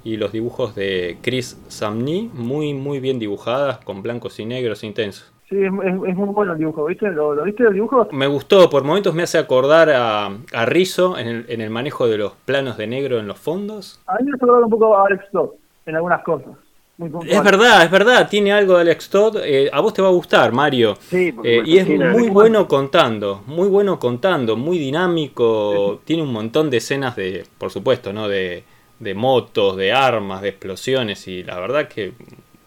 y 0.03 0.17
los 0.17 0.31
dibujos 0.31 0.73
de 0.73 1.17
Chris 1.21 1.57
Samney, 1.67 2.31
muy, 2.33 2.73
muy 2.73 2.99
bien 2.99 3.19
dibujadas, 3.19 3.77
con 3.79 4.01
blancos 4.01 4.39
y 4.39 4.45
negros 4.45 4.83
intensos. 4.83 5.32
Sí, 5.49 5.57
es, 5.57 5.65
es- 5.65 6.09
es 6.09 6.15
muy 6.15 6.29
bueno 6.29 6.53
el 6.53 6.59
dibujo, 6.59 6.85
¿viste? 6.85 7.09
¿Lo, 7.11 7.33
lo 7.35 7.43
viste 7.43 7.63
el 7.63 7.73
dibujo? 7.73 8.07
Me 8.11 8.27
gustó, 8.27 8.69
por 8.69 8.83
momentos 8.83 9.13
me 9.13 9.23
hace 9.23 9.37
acordar 9.37 9.89
a, 9.89 10.25
a 10.53 10.65
Rizzo 10.65 11.17
en 11.17 11.27
el, 11.27 11.45
en 11.49 11.61
el 11.61 11.69
manejo 11.69 12.07
de 12.07 12.17
los 12.17 12.33
planos 12.45 12.77
de 12.77 12.87
negro 12.87 13.19
en 13.19 13.27
los 13.27 13.39
fondos. 13.39 13.99
A 14.07 14.17
mí 14.19 14.31
me 14.31 14.37
ha 14.51 14.53
un 14.65 14.69
poco 14.69 14.95
a 14.95 15.05
Alex 15.05 15.25
Todd 15.31 15.51
en 15.85 15.95
algunas 15.95 16.23
cosas. 16.23 16.53
Muy. 16.97 17.09
Es 17.27 17.43
verdad, 17.43 17.83
es 17.83 17.91
verdad, 17.91 18.29
tiene 18.29 18.51
algo 18.53 18.75
de 18.75 18.81
Alex 18.81 19.09
Todd. 19.09 19.37
eh, 19.43 19.69
a 19.73 19.79
vos 19.81 19.93
te 19.93 20.01
va 20.01 20.09
a 20.09 20.11
gustar, 20.11 20.51
Mario. 20.51 20.95
Sí, 21.09 21.33
Eh, 21.43 21.63
y 21.65 21.77
es 21.77 21.87
muy 21.87 22.29
bueno 22.29 22.67
contando, 22.67 23.41
muy 23.47 23.67
bueno 23.67 23.97
contando, 23.99 24.55
muy 24.55 24.77
dinámico. 24.77 26.01
Tiene 26.05 26.21
un 26.23 26.31
montón 26.31 26.69
de 26.69 26.77
escenas 26.77 27.15
de, 27.15 27.45
por 27.57 27.71
supuesto, 27.71 28.13
¿no? 28.13 28.27
De, 28.27 28.63
de 28.99 29.13
motos, 29.15 29.75
de 29.77 29.91
armas, 29.91 30.41
de 30.41 30.49
explosiones 30.49 31.27
y 31.27 31.43
la 31.43 31.59
verdad 31.59 31.87
que 31.87 32.13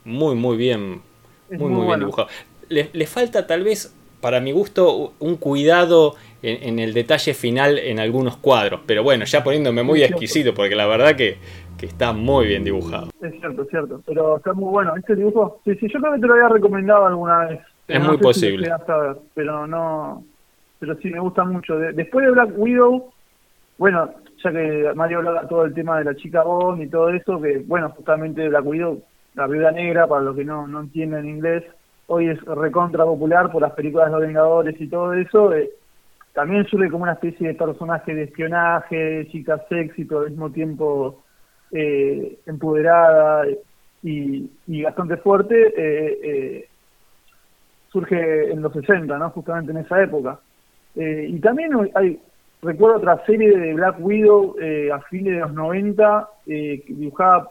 muy, 0.05 0.35
muy 0.35 0.57
bien, 0.57 1.03
muy, 1.51 1.71
muy 1.71 1.71
muy 1.71 1.87
bien 1.87 1.87
bueno. 1.87 2.01
dibujado. 2.01 2.29
Le, 2.69 2.91
le 2.93 3.07
falta 3.07 3.47
tal 3.47 3.63
vez, 3.63 3.95
para 4.21 4.41
mi 4.41 4.53
gusto, 4.53 5.13
un 5.19 5.37
cuidado 5.37 6.15
en, 6.43 6.63
en 6.69 6.79
el 6.79 6.93
detalle 6.95 7.35
final 7.35 7.79
en 7.79 7.99
algunos 8.01 8.37
cuadros. 8.37 8.81
Pero 8.87 9.03
bueno, 9.03 9.25
ya 9.25 9.43
poniéndome 9.45 9.83
muy 9.83 10.03
exquisito, 10.03 10.55
porque 10.55 10.75
la 10.75 10.87
verdad 10.87 11.15
que, 11.17 11.39
que 11.79 11.87
está 11.87 12.13
muy 12.13 12.47
bien 12.47 12.65
dibujado. 12.65 13.09
Es 13.21 13.33
cierto, 13.41 13.63
es 13.63 13.69
cierto. 13.69 14.03
Pero 14.07 14.37
está 14.39 14.53
muy 14.53 14.71
bueno. 14.71 14.97
Este 14.97 15.15
dibujo, 15.15 15.61
sí, 15.65 15.75
sí, 15.77 15.87
yo 15.93 16.01
creo 16.01 16.15
que 16.15 16.21
te 16.21 16.27
lo 16.27 16.35
había 16.35 16.49
recomendado 16.49 17.07
alguna 17.07 17.47
vez. 17.47 17.61
Es 17.89 18.01
no 18.01 18.09
muy 18.09 18.17
si 18.17 18.23
posible. 18.23 18.71
pero 19.35 19.67
no. 19.67 20.25
Pero 20.81 20.97
sí, 20.97 21.09
me 21.11 21.21
gusta 21.21 21.45
mucho. 21.45 21.79
De- 21.79 21.93
después 21.93 22.27
de 22.27 22.33
Black 22.33 22.51
Widow, 22.57 23.11
bueno, 23.79 24.11
ya 24.43 24.51
que 24.51 24.91
Mario 24.95 25.19
hablaba 25.19 25.49
todo 25.49 25.65
el 25.65 25.73
tema 25.75 25.99
de 25.99 26.05
la 26.05 26.15
chica 26.17 26.43
Bond 26.43 26.83
y 26.83 26.89
todo 26.89 27.11
eso, 27.11 27.41
que 27.41 27.59
bueno, 27.67 27.91
justamente 27.91 28.49
Black 28.49 28.67
Widow, 28.67 29.03
la 29.35 29.47
viuda 29.47 29.71
negra, 29.71 30.07
para 30.07 30.23
los 30.23 30.37
que 30.37 30.45
no, 30.45 30.67
no 30.67 30.81
entienden 30.81 31.29
inglés, 31.29 31.63
hoy 32.07 32.29
es 32.29 32.41
recontra 32.45 33.05
popular 33.05 33.51
por 33.51 33.63
las 33.63 33.73
películas 33.73 34.07
de 34.07 34.13
los 34.13 34.21
Vengadores 34.21 34.81
y 34.81 34.89
todo 34.89 35.13
eso. 35.15 35.53
eh, 35.55 35.71
también 36.33 36.67
surge 36.67 36.91
como 36.91 37.05
una 37.05 37.15
especie 37.15 37.49
de 37.49 37.55
personaje 37.55 38.15
de 38.15 38.25
espionaje, 38.25 39.27
chica 39.31 39.65
sexy, 39.69 40.05
pero 40.05 40.21
al 40.21 40.31
mismo 40.31 40.51
tiempo 40.51 41.25
eh, 41.73 42.39
empoderada. 42.47 43.47
y, 44.03 44.83
bastante 44.83 45.17
fuerte, 45.17 45.73
eh, 45.77 46.69
surge 47.91 48.53
en 48.53 48.63
los 48.63 48.73
60, 48.73 49.19
¿no? 49.19 49.31
justamente 49.31 49.73
en 49.73 49.79
esa 49.79 50.03
época. 50.03 50.39
y 50.95 51.39
también 51.41 51.71
hay, 51.95 52.21
recuerdo 52.63 52.99
otra 52.99 53.25
serie 53.27 53.57
de 53.57 53.75
Black 53.75 53.97
Widow 53.99 54.57
a 54.93 55.01
fines 55.09 55.35
de 55.35 55.41
los 55.41 55.53
90, 55.55 56.29
dibujada 56.45 57.49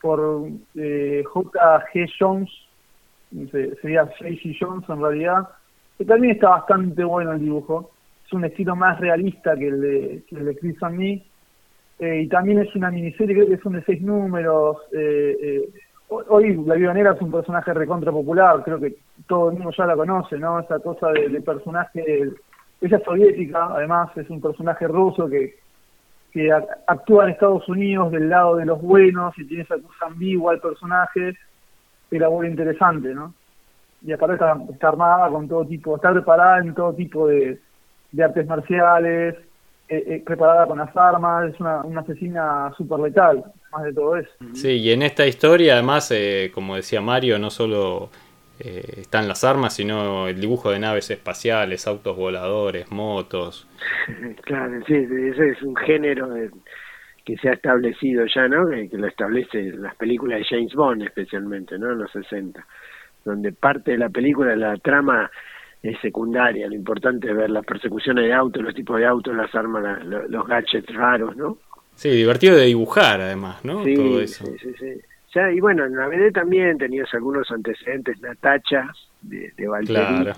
por 0.00 0.48
J.G. 0.74 2.08
Jones, 2.18 2.67
sería 3.80 4.06
Tracy 4.18 4.56
Jones 4.58 4.88
en 4.88 5.00
realidad, 5.00 5.48
que 5.96 6.04
también 6.04 6.34
está 6.34 6.50
bastante 6.50 7.04
bueno 7.04 7.32
el 7.32 7.40
dibujo. 7.40 7.90
Es 8.26 8.32
un 8.32 8.44
estilo 8.44 8.76
más 8.76 9.00
realista 9.00 9.56
que 9.56 9.68
el 9.68 9.80
de, 9.80 10.24
el 10.30 10.44
de 10.44 10.56
Chris 10.56 10.82
and 10.82 10.96
Me. 10.96 11.24
Eh, 11.98 12.22
y 12.22 12.28
también 12.28 12.60
es 12.60 12.74
una 12.76 12.90
miniserie, 12.90 13.34
creo 13.34 13.48
que 13.48 13.58
son 13.58 13.72
de 13.72 13.82
seis 13.84 14.00
números. 14.00 14.76
Eh, 14.92 15.36
eh, 15.42 15.68
hoy 16.08 16.54
la 16.64 16.74
Viva 16.74 16.92
es 16.92 17.20
un 17.20 17.32
personaje 17.32 17.74
recontra 17.74 18.12
popular, 18.12 18.62
creo 18.64 18.78
que 18.78 18.96
todo 19.26 19.50
el 19.50 19.56
mundo 19.56 19.72
ya 19.76 19.86
la 19.86 19.96
conoce, 19.96 20.38
¿no? 20.38 20.60
Esa 20.60 20.78
cosa 20.78 21.08
de, 21.10 21.40
personaje, 21.40 22.22
ella 22.80 22.96
es 22.96 23.02
soviética, 23.02 23.66
además 23.74 24.16
es 24.16 24.30
un 24.30 24.40
personaje 24.40 24.86
ruso 24.86 25.28
que, 25.28 25.56
que 26.30 26.52
actúa 26.86 27.24
en 27.24 27.30
Estados 27.30 27.68
Unidos 27.68 28.12
del 28.12 28.28
lado 28.28 28.56
de 28.56 28.64
los 28.64 28.80
buenos 28.80 29.36
y 29.36 29.44
tiene 29.44 29.64
esa 29.64 29.76
cosa 29.76 30.06
ambigua 30.06 30.52
al 30.52 30.60
personaje 30.60 31.34
que 32.10 32.18
la 32.18 32.28
vuelve 32.28 32.50
interesante, 32.50 33.14
¿no? 33.14 33.34
Y 34.02 34.12
aparte 34.12 34.34
está, 34.34 34.88
armada 34.88 35.28
con 35.28 35.48
todo 35.48 35.64
tipo, 35.66 35.96
está 35.96 36.12
preparada 36.12 36.60
en 36.60 36.74
todo 36.74 36.94
tipo 36.94 37.26
de, 37.26 37.58
artes 38.22 38.46
marciales, 38.46 39.34
eh, 39.88 40.04
eh, 40.06 40.22
preparada 40.24 40.66
con 40.66 40.78
las 40.78 40.96
armas, 40.96 41.52
es 41.52 41.60
una, 41.60 41.82
una 41.82 42.02
asesina 42.02 42.72
súper 42.76 43.00
letal, 43.00 43.44
más 43.72 43.84
de 43.84 43.92
todo 43.92 44.16
eso. 44.16 44.30
Sí, 44.54 44.68
y 44.68 44.92
en 44.92 45.02
esta 45.02 45.26
historia 45.26 45.74
además, 45.74 46.10
eh, 46.12 46.50
como 46.54 46.76
decía 46.76 47.00
Mario, 47.00 47.38
no 47.38 47.50
solo 47.50 48.10
están 48.60 49.28
las 49.28 49.44
armas, 49.44 49.74
sino 49.74 50.26
el 50.26 50.40
dibujo 50.40 50.72
de 50.72 50.80
naves 50.80 51.12
espaciales, 51.12 51.86
autos 51.86 52.16
voladores, 52.16 52.90
motos. 52.90 53.68
Claro, 54.42 54.80
sí, 54.84 54.94
ese 54.94 55.50
es 55.50 55.62
un 55.62 55.76
género 55.76 56.26
que 57.28 57.36
se 57.36 57.50
ha 57.50 57.52
establecido 57.52 58.24
ya, 58.24 58.48
¿no? 58.48 58.70
Que, 58.70 58.88
lo 58.90 59.06
establece 59.06 59.70
las 59.72 59.94
películas 59.96 60.38
de 60.38 60.44
James 60.46 60.72
Bond 60.72 61.02
especialmente, 61.02 61.78
¿no? 61.78 61.92
En 61.92 61.98
los 61.98 62.10
60, 62.10 62.66
donde 63.22 63.52
parte 63.52 63.90
de 63.90 63.98
la 63.98 64.08
película, 64.08 64.56
la 64.56 64.78
trama 64.78 65.30
es 65.82 66.00
secundaria, 66.00 66.66
lo 66.66 66.74
importante 66.74 67.28
es 67.28 67.36
ver 67.36 67.50
las 67.50 67.66
persecuciones 67.66 68.24
de 68.24 68.32
autos, 68.32 68.62
los 68.62 68.74
tipos 68.74 68.98
de 68.98 69.04
autos, 69.04 69.36
las 69.36 69.54
armas, 69.54 70.02
los 70.06 70.46
gadgets 70.46 70.94
raros, 70.94 71.36
¿no? 71.36 71.58
Sí, 71.96 72.08
divertido 72.08 72.56
de 72.56 72.64
dibujar 72.64 73.20
además, 73.20 73.62
¿no? 73.62 73.84
Sí, 73.84 73.94
Todo 73.94 74.20
eso. 74.22 74.46
sí, 74.46 74.52
sí, 74.62 74.72
sí. 74.78 75.00
Ya, 75.34 75.52
y 75.52 75.60
bueno, 75.60 75.84
en 75.84 75.96
la 75.96 76.08
BD 76.08 76.32
también 76.32 76.78
tenías 76.78 77.12
algunos 77.12 77.50
antecedentes, 77.50 78.18
Natacha 78.22 78.90
de, 79.20 79.52
de 79.54 79.68
Valtteri, 79.68 80.30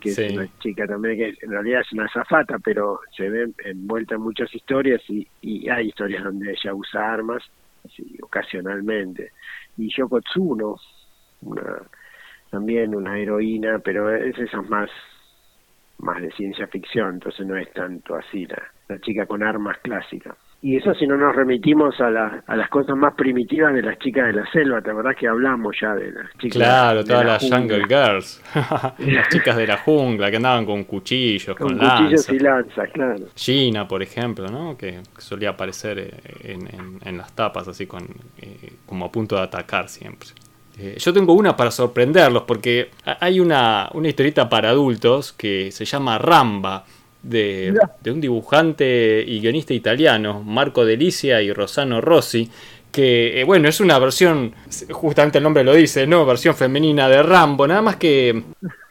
que 0.00 0.10
es 0.10 0.18
una 0.32 0.48
chica 0.58 0.86
también 0.86 1.16
que 1.16 1.44
en 1.44 1.50
realidad 1.50 1.80
es 1.80 1.92
una 1.92 2.08
zafata, 2.08 2.58
pero 2.58 3.00
se 3.16 3.28
ve 3.28 3.50
envuelta 3.64 4.14
en 4.14 4.22
muchas 4.22 4.54
historias 4.54 5.02
y, 5.08 5.26
y 5.40 5.68
hay 5.68 5.88
historias 5.88 6.24
donde 6.24 6.52
ella 6.52 6.74
usa 6.74 7.12
armas, 7.12 7.42
así, 7.84 8.16
ocasionalmente. 8.22 9.32
Y 9.76 9.88
Yoko 9.94 10.20
Tsuno, 10.20 10.76
una, 11.42 11.82
también 12.50 12.94
una 12.94 13.18
heroína, 13.18 13.78
pero 13.80 14.14
es 14.14 14.38
eso 14.38 14.62
más 14.64 14.90
más 15.98 16.22
de 16.22 16.30
ciencia 16.32 16.66
ficción, 16.68 17.14
entonces 17.14 17.44
no 17.44 17.56
es 17.56 17.72
tanto 17.72 18.14
así 18.14 18.46
la, 18.46 18.62
la 18.88 19.00
chica 19.00 19.26
con 19.26 19.42
armas 19.42 19.78
clásicas. 19.78 20.36
Y 20.60 20.76
eso 20.76 20.92
si 20.94 21.06
no 21.06 21.16
nos 21.16 21.36
remitimos 21.36 22.00
a, 22.00 22.10
la, 22.10 22.42
a 22.44 22.56
las 22.56 22.68
cosas 22.68 22.96
más 22.96 23.14
primitivas 23.14 23.72
de 23.72 23.80
las 23.80 23.96
chicas 24.00 24.26
de 24.26 24.32
la 24.32 24.50
selva, 24.50 24.82
¿te 24.82 24.92
verdad 24.92 25.14
que 25.16 25.28
hablamos 25.28 25.76
ya 25.80 25.94
de 25.94 26.10
las 26.10 26.32
chicas 26.36 26.56
Claro, 26.56 27.04
todas 27.04 27.24
las 27.24 27.48
Jungle 27.48 27.84
Girls, 27.84 28.42
las 28.98 29.28
chicas 29.28 29.56
de 29.56 29.68
la 29.68 29.76
jungla 29.76 30.30
que 30.30 30.36
andaban 30.36 30.66
con 30.66 30.82
cuchillos, 30.82 31.56
con, 31.56 31.78
con 31.78 31.78
cuchillos 31.78 32.28
y 32.30 32.40
lanzas, 32.40 32.90
claro. 32.90 33.26
Gina, 33.36 33.86
por 33.86 34.02
ejemplo, 34.02 34.48
¿no? 34.48 34.76
que, 34.76 34.98
solía 35.18 35.50
aparecer 35.50 35.98
eh, 36.00 36.12
en, 36.42 36.98
en, 37.04 37.16
las 37.18 37.32
tapas 37.36 37.68
así 37.68 37.86
con 37.86 38.02
eh, 38.42 38.72
como 38.84 39.04
a 39.04 39.12
punto 39.12 39.36
de 39.36 39.42
atacar 39.42 39.88
siempre. 39.88 40.30
Eh, 40.76 40.96
yo 40.98 41.12
tengo 41.12 41.34
una 41.34 41.56
para 41.56 41.70
sorprenderlos 41.70 42.42
porque 42.42 42.90
hay 43.04 43.38
una, 43.38 43.90
una 43.94 44.08
historieta 44.08 44.48
para 44.48 44.70
adultos 44.70 45.32
que 45.32 45.70
se 45.70 45.84
llama 45.84 46.18
Ramba 46.18 46.84
de, 47.22 47.74
un 48.06 48.20
dibujante 48.20 49.24
y 49.26 49.40
guionista 49.40 49.74
italiano, 49.74 50.42
Marco 50.42 50.84
Delicia 50.84 51.42
y 51.42 51.52
Rosano 51.52 52.00
Rossi, 52.00 52.50
que, 52.90 53.40
eh, 53.40 53.44
bueno, 53.44 53.68
es 53.68 53.80
una 53.80 53.98
versión, 53.98 54.54
justamente 54.90 55.38
el 55.38 55.44
nombre 55.44 55.64
lo 55.64 55.74
dice, 55.74 56.06
¿no? 56.06 56.24
Versión 56.24 56.54
femenina 56.54 57.08
de 57.08 57.22
Rambo, 57.22 57.66
nada 57.66 57.82
más 57.82 57.96
que 57.96 58.42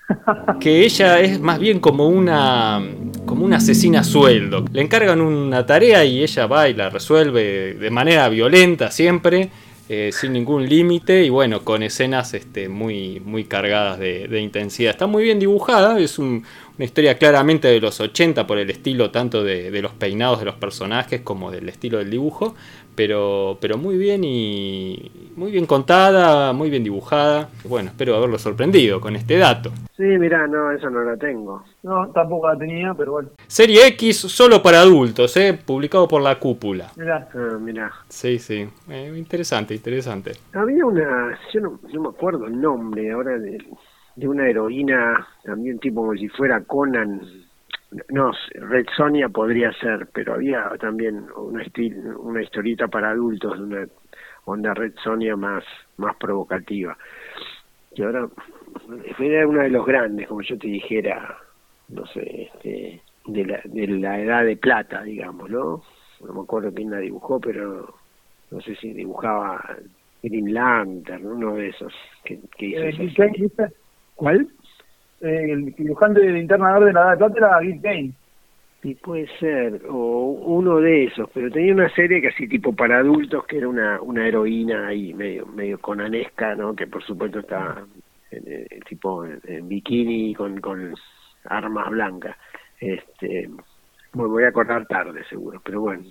que 0.60 0.86
ella 0.86 1.20
es 1.20 1.40
más 1.40 1.60
bien 1.60 1.80
como 1.80 2.08
una 2.08 2.82
como 3.26 3.44
una 3.44 3.58
asesina 3.58 4.02
a 4.02 4.04
sueldo. 4.04 4.66
Le 4.72 4.82
encargan 4.82 5.20
una 5.22 5.66
tarea 5.66 6.06
y 6.06 6.24
ella 6.24 6.48
va 6.48 6.70
y 6.70 6.74
la 6.74 6.90
resuelve 6.90 7.74
de 7.74 7.90
manera 7.90 8.30
violenta 8.30 8.90
siempre 8.90 9.50
eh, 9.90 10.12
sin 10.12 10.34
ningún 10.34 10.68
límite 10.68 11.24
y 11.24 11.30
bueno, 11.30 11.64
con 11.64 11.82
escenas 11.82 12.34
este, 12.34 12.68
muy, 12.68 13.22
muy 13.22 13.46
cargadas 13.46 13.98
de, 14.00 14.42
intensidad. 14.42 14.92
Está 14.92 15.08
muy 15.08 15.24
bien 15.24 15.40
dibujada, 15.40 15.98
es 16.00 16.20
una 16.20 16.44
historia 16.80 17.18
claramente 17.18 17.70
de 17.70 17.80
los 17.80 18.00
80 18.02 18.46
por 18.48 18.58
el 18.58 18.70
estilo 18.70 19.12
tanto 19.12 19.44
de, 19.44 19.72
de, 19.72 19.82
los 19.82 19.94
peinados 19.94 20.40
de 20.40 20.46
los 20.46 20.56
personajes 20.56 21.22
como 21.22 21.52
del 21.52 21.70
estilo 21.70 22.00
del 22.00 22.10
dibujo, 22.10 22.54
pero, 22.98 23.60
pero 23.62 23.78
muy 23.78 23.96
bien 23.96 24.24
y 24.24 25.30
muy 25.36 25.52
bien 25.52 25.68
contada, 25.68 26.52
muy 26.52 26.72
bien 26.72 26.84
dibujada. 26.84 27.48
Bueno, 27.64 27.92
espero 27.92 28.16
haberlo 28.16 28.40
sorprendido 28.40 29.00
con 29.00 29.16
este 29.16 29.38
dato. 29.38 29.72
Sí, 29.96 30.04
mirá, 30.04 30.48
no, 30.48 30.72
eso 30.72 30.90
no 30.90 31.04
la 31.04 31.16
tengo. 31.16 31.64
No, 31.84 32.10
tampoco 32.10 32.48
la 32.48 32.58
tenía, 32.58 32.96
pero 32.96 33.12
bueno. 33.12 33.30
Serie 33.46 33.86
X 33.90 34.18
solo 34.18 34.64
para 34.64 34.82
adultos, 34.82 35.38
¿eh? 35.38 35.58
publicado 35.64 36.08
por 36.08 36.24
La 36.24 36.40
Cúpula. 36.40 36.92
Mirá, 36.96 37.30
ah, 37.36 37.58
mirá. 37.62 37.92
Sí, 38.10 38.40
sí, 38.40 38.68
eh, 38.90 39.14
interesante, 39.16 39.76
interesante. 39.76 40.32
Había 40.54 40.84
una, 40.84 41.38
yo 41.54 41.62
no, 41.62 41.80
no 41.94 42.02
me 42.02 42.10
acuerdo 42.10 42.48
el 42.48 42.60
nombre 42.60 43.12
ahora 43.12 43.38
de, 43.38 43.64
de 44.16 44.28
una 44.28 44.50
heroína, 44.50 45.28
también 45.44 45.78
tipo 45.78 46.02
como 46.02 46.16
si 46.16 46.30
fuera 46.30 46.64
Conan 46.64 47.22
no, 48.10 48.32
Red 48.54 48.88
Sonia 48.96 49.30
podría 49.30 49.72
ser, 49.74 50.08
pero 50.14 50.34
había 50.34 50.70
también 50.80 51.26
una, 51.36 51.64
una 52.18 52.42
historieta 52.42 52.88
para 52.88 53.12
adultos, 53.12 53.58
una 53.60 53.88
onda 54.46 54.74
Red 54.74 54.94
Sonia 55.04 55.36
más, 55.36 55.64
más 55.98 56.16
provocativa. 56.18 56.98
Y 57.96 58.04
ahora 58.04 58.28
era 59.20 59.48
uno 59.48 59.62
de 59.62 59.70
los 59.70 59.86
grandes, 59.86 60.28
como 60.28 60.42
yo 60.42 60.58
te 60.58 60.68
dijera, 60.68 61.38
no 61.90 62.06
sé, 62.08 62.44
este, 62.44 63.02
de, 63.26 63.46
la, 63.46 63.62
de 63.64 63.88
la 63.88 64.20
edad 64.20 64.46
de 64.46 64.58
plata, 64.58 65.04
digamos, 65.04 65.50
¿no? 65.50 65.84
No 66.26 66.34
me 66.34 66.42
acuerdo 66.42 66.74
quién 66.74 66.92
la 66.92 67.00
dibujó, 67.00 67.40
pero 67.40 67.94
no 68.52 68.62
sé 68.62 68.76
si 68.76 68.94
dibujaba 68.94 69.78
Green 70.24 70.54
Lantern, 70.54 71.26
uno 71.26 71.56
de 71.56 71.70
esos 71.70 71.94
que, 72.24 72.40
que 72.58 72.68
hizo. 72.68 73.24
Eh, 73.24 73.72
¿Cuál? 74.16 74.48
Eh, 75.22 75.52
el 75.52 75.74
dibujante 75.76 76.20
de 76.20 76.32
Linterna 76.32 76.74
Verde 76.74 76.88
de 76.88 76.94
la 76.94 77.02
Edad 77.02 77.12
de 77.12 77.18
Plata 77.18 77.38
era 77.38 77.62
Gil 77.62 77.82
Kane. 77.82 78.12
Sí, 78.82 78.94
puede 78.94 79.28
ser, 79.40 79.82
o 79.90 80.30
uno 80.46 80.78
de 80.78 81.06
esos, 81.06 81.28
pero 81.34 81.50
tenía 81.50 81.74
una 81.74 81.90
serie 81.96 82.22
que 82.22 82.28
así 82.28 82.48
tipo 82.48 82.74
para 82.74 83.00
adultos, 83.00 83.44
que 83.46 83.58
era 83.58 83.68
una, 83.68 84.00
una 84.02 84.28
heroína 84.28 84.88
ahí 84.88 85.16
medio, 85.16 85.48
medio 85.48 85.80
conanesca, 85.80 86.54
¿no? 86.54 86.76
Que 86.76 86.86
por 86.86 87.04
supuesto 87.04 87.40
está 87.40 87.84
en, 88.30 88.44
eh, 88.46 88.80
tipo 88.88 89.26
en, 89.26 89.68
bikini 89.68 90.36
con, 90.36 90.62
con 90.62 90.94
armas 91.46 91.90
blancas. 91.90 92.38
Este, 92.80 93.50
me 94.14 94.26
voy 94.26 94.44
a 94.44 94.50
acordar 94.50 94.86
tarde 94.86 95.24
seguro, 95.28 95.60
pero 95.66 95.82
bueno. 95.82 96.04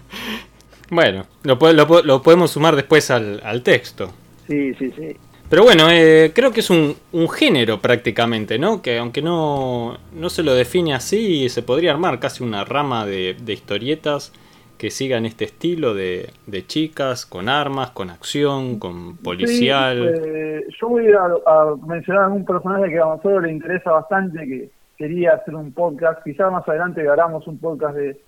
bueno, 0.90 1.26
lo, 1.44 1.56
lo, 1.72 2.02
lo 2.02 2.22
podemos 2.22 2.50
sumar 2.50 2.74
después 2.74 3.12
al, 3.12 3.40
al 3.44 3.62
texto. 3.62 4.12
Sí, 4.48 4.74
sí, 4.74 4.90
sí. 4.96 5.16
Pero 5.50 5.62
bueno, 5.62 5.90
eh, 5.90 6.32
creo 6.34 6.52
que 6.52 6.60
es 6.60 6.70
un, 6.70 6.94
un, 7.12 7.28
género 7.28 7.78
prácticamente, 7.78 8.58
¿no? 8.58 8.80
Que 8.80 8.98
aunque 8.98 9.20
no, 9.20 9.98
no, 10.12 10.30
se 10.30 10.42
lo 10.42 10.54
define 10.54 10.94
así, 10.94 11.48
se 11.50 11.62
podría 11.62 11.92
armar 11.92 12.18
casi 12.18 12.42
una 12.42 12.64
rama 12.64 13.04
de, 13.04 13.36
historietas 13.46 14.32
que 14.78 14.90
sigan 14.90 15.26
este 15.26 15.44
estilo 15.44 15.94
de, 15.94 16.30
de, 16.46 16.66
chicas, 16.66 17.26
con 17.26 17.48
armas, 17.48 17.90
con 17.90 18.10
acción, 18.10 18.78
con 18.78 19.18
policial. 19.18 20.14
Eh, 20.24 20.66
yo 20.80 20.88
voy 20.88 21.12
a, 21.12 21.24
a, 21.24 21.76
mencionar 21.86 22.24
a 22.24 22.28
un 22.28 22.44
personaje 22.44 22.88
que 22.88 22.98
a 22.98 23.04
nosotros 23.04 23.42
le 23.42 23.52
interesa 23.52 23.92
bastante, 23.92 24.46
que 24.46 24.70
quería 24.96 25.34
hacer 25.34 25.54
un 25.54 25.72
podcast, 25.72 26.24
quizás 26.24 26.50
más 26.50 26.66
adelante 26.66 27.06
hagamos 27.06 27.46
un 27.46 27.58
podcast 27.58 27.96
de, 27.96 28.18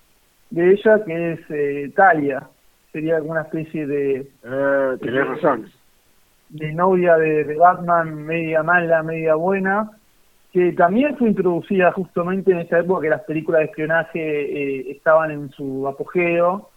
de 0.51 0.73
ella, 0.73 1.03
que 1.05 1.33
es 1.33 1.41
eh, 1.49 1.93
Talia. 1.97 2.47
Sería 2.93 3.17
alguna 3.17 3.43
especie 3.43 3.87
de... 3.87 4.31
Ah, 4.45 4.95
tenés 5.01 5.27
razón 5.27 5.67
de 6.49 6.73
novia 6.73 7.17
de, 7.17 7.55
Batman, 7.57 8.25
media 8.25 8.63
mala, 8.63 9.03
media 9.03 9.35
buena, 9.35 9.91
que 10.53 10.73
también 10.73 11.17
fue 11.17 11.29
introducida 11.29 11.93
justamente 11.93 12.53
en 12.53 12.61
esa 12.61 12.79
época 12.79 13.03
que 13.03 13.11
las 13.11 13.23
películas 13.23 13.61
de 13.61 13.65
espionaje 13.67 14.21
eh, 14.21 14.91
estaban 14.91 15.31
en 15.31 15.51
su 15.51 15.87
apogeo 15.87 16.71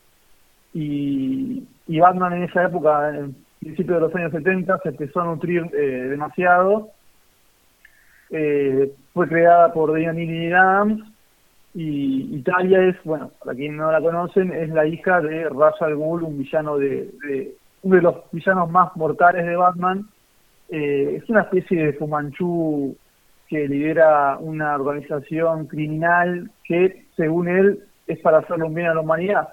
y, 0.74 1.66
Batman 1.88 2.34
en 2.34 2.44
esa 2.44 2.66
época, 2.66 3.12
principios 3.60 3.96
de 3.96 4.08
los 4.08 4.16
años 4.16 4.32
70 4.32 4.80
se 4.80 4.90
empezó 4.90 5.22
a 5.22 5.26
nutrir 5.26 5.70
eh, 5.74 6.08
demasiado. 6.10 6.90
Eh, 8.32 8.94
fue 9.14 9.28
creada 9.28 9.74
por 9.74 9.94
Diane 9.94 10.54
Adams 10.54 11.04
y 11.74 12.36
Italia 12.38 12.82
es, 12.84 12.96
bueno, 13.04 13.32
para 13.44 13.56
quien 13.56 13.78
no 13.78 13.92
la 13.92 14.02
conocen, 14.02 14.52
es 14.52 14.70
la 14.70 14.86
hija 14.86 15.22
de 15.22 15.50
Ra's 15.50 15.82
al 15.82 15.96
Ghul, 15.96 16.24
un 16.24 16.38
villano 16.38 16.78
de, 16.78 17.10
uno 17.84 17.96
de 17.96 18.02
los 18.02 18.16
villanos 18.32 18.70
más 18.70 18.96
mortales 18.96 19.46
de 19.46 19.56
Batman. 19.56 20.10
Eh, 20.70 21.20
es 21.22 21.30
una 21.30 21.42
especie 21.42 21.86
de 21.86 21.94
Fumanchu 21.94 22.96
que 23.48 23.68
lidera 23.68 24.38
una 24.40 24.76
organización 24.76 25.66
criminal 25.68 26.52
que, 26.64 27.06
según 27.16 27.48
él, 27.48 27.84
es 28.06 28.20
para 28.20 28.40
hacerle 28.40 28.66
un 28.66 28.74
bien 28.74 28.88
a 28.88 28.94
la 28.94 29.02
humanidad 29.02 29.50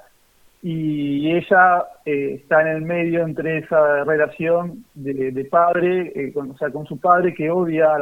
y 0.69 1.31
ella 1.31 1.85
eh, 2.05 2.41
está 2.43 2.63
en 2.63 2.69
el 2.69 2.83
medio 2.83 3.23
entre 3.23 3.59
esa 3.59 4.03
relación 4.03 4.85
de, 4.95 5.47
padre, 5.49 6.13
eh, 6.17 6.33
con, 6.33 6.51
o 6.51 6.59
sea, 6.59 6.71
con 6.71 6.85
su 6.87 6.99
padre 6.99 7.33
que 7.35 7.49
odia 7.49 7.95
a 7.95 7.99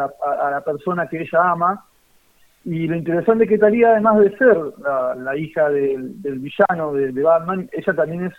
la, 0.50 0.64
persona 0.64 1.06
que 1.06 1.20
ella 1.20 1.50
ama. 1.50 1.84
Y 2.64 2.86
lo 2.86 2.96
interesante 2.96 3.44
es 3.44 3.50
que 3.50 3.58
Talía, 3.58 3.90
además 3.90 4.18
de 4.20 4.36
ser 4.38 4.56
la, 5.18 5.36
hija 5.36 5.68
del, 5.68 6.14
villano 6.22 6.94
de, 6.94 7.22
Batman, 7.22 7.68
ella 7.70 7.92
también 7.92 8.26
es 8.28 8.32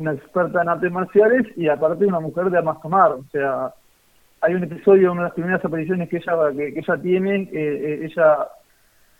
una 0.00 0.12
experta 0.14 0.62
en 0.62 0.68
artes 0.68 0.90
marciales 0.90 1.46
y 1.56 1.68
aparte 1.68 2.06
una 2.06 2.20
mujer 2.20 2.50
de 2.50 2.58
armas 2.58 2.80
tomar. 2.80 3.12
O 3.12 3.24
sea, 3.30 3.72
hay 4.40 4.54
un 4.54 4.64
episodio, 4.64 5.12
una 5.12 5.22
de 5.22 5.28
las 5.28 5.34
primeras 5.34 5.64
apariciones 5.64 6.08
que 6.08 6.16
ella, 6.16 6.32
que, 6.56 6.78
ella 6.78 6.96
tiene, 7.02 7.48
eh, 7.52 8.00
ella 8.04 8.48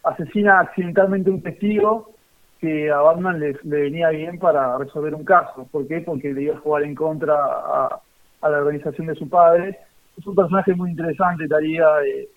asesina 0.02 0.60
accidentalmente 0.60 1.30
un 1.30 1.42
testigo 1.42 2.14
que 2.58 2.90
a 2.90 2.98
Batman 2.98 3.38
le, 3.38 3.58
venía 3.62 4.08
bien 4.10 4.38
para 4.38 4.78
resolver 4.78 5.14
un 5.14 5.24
caso. 5.24 5.68
¿Por 5.70 5.86
qué? 5.86 6.00
Porque 6.00 6.32
le 6.32 6.42
iba 6.42 6.56
a 6.56 6.60
jugar 6.60 6.82
en 6.84 6.94
contra 6.94 7.34
a, 7.34 8.00
la 8.42 8.58
organización 8.58 9.06
de 9.06 9.14
su 9.14 9.28
padre. 9.28 9.78
Es 10.18 10.26
un 10.26 10.34
personaje 10.34 10.74
muy 10.74 10.90
interesante, 10.90 11.46
Taría, 11.46 11.86
eh, 12.06 12.28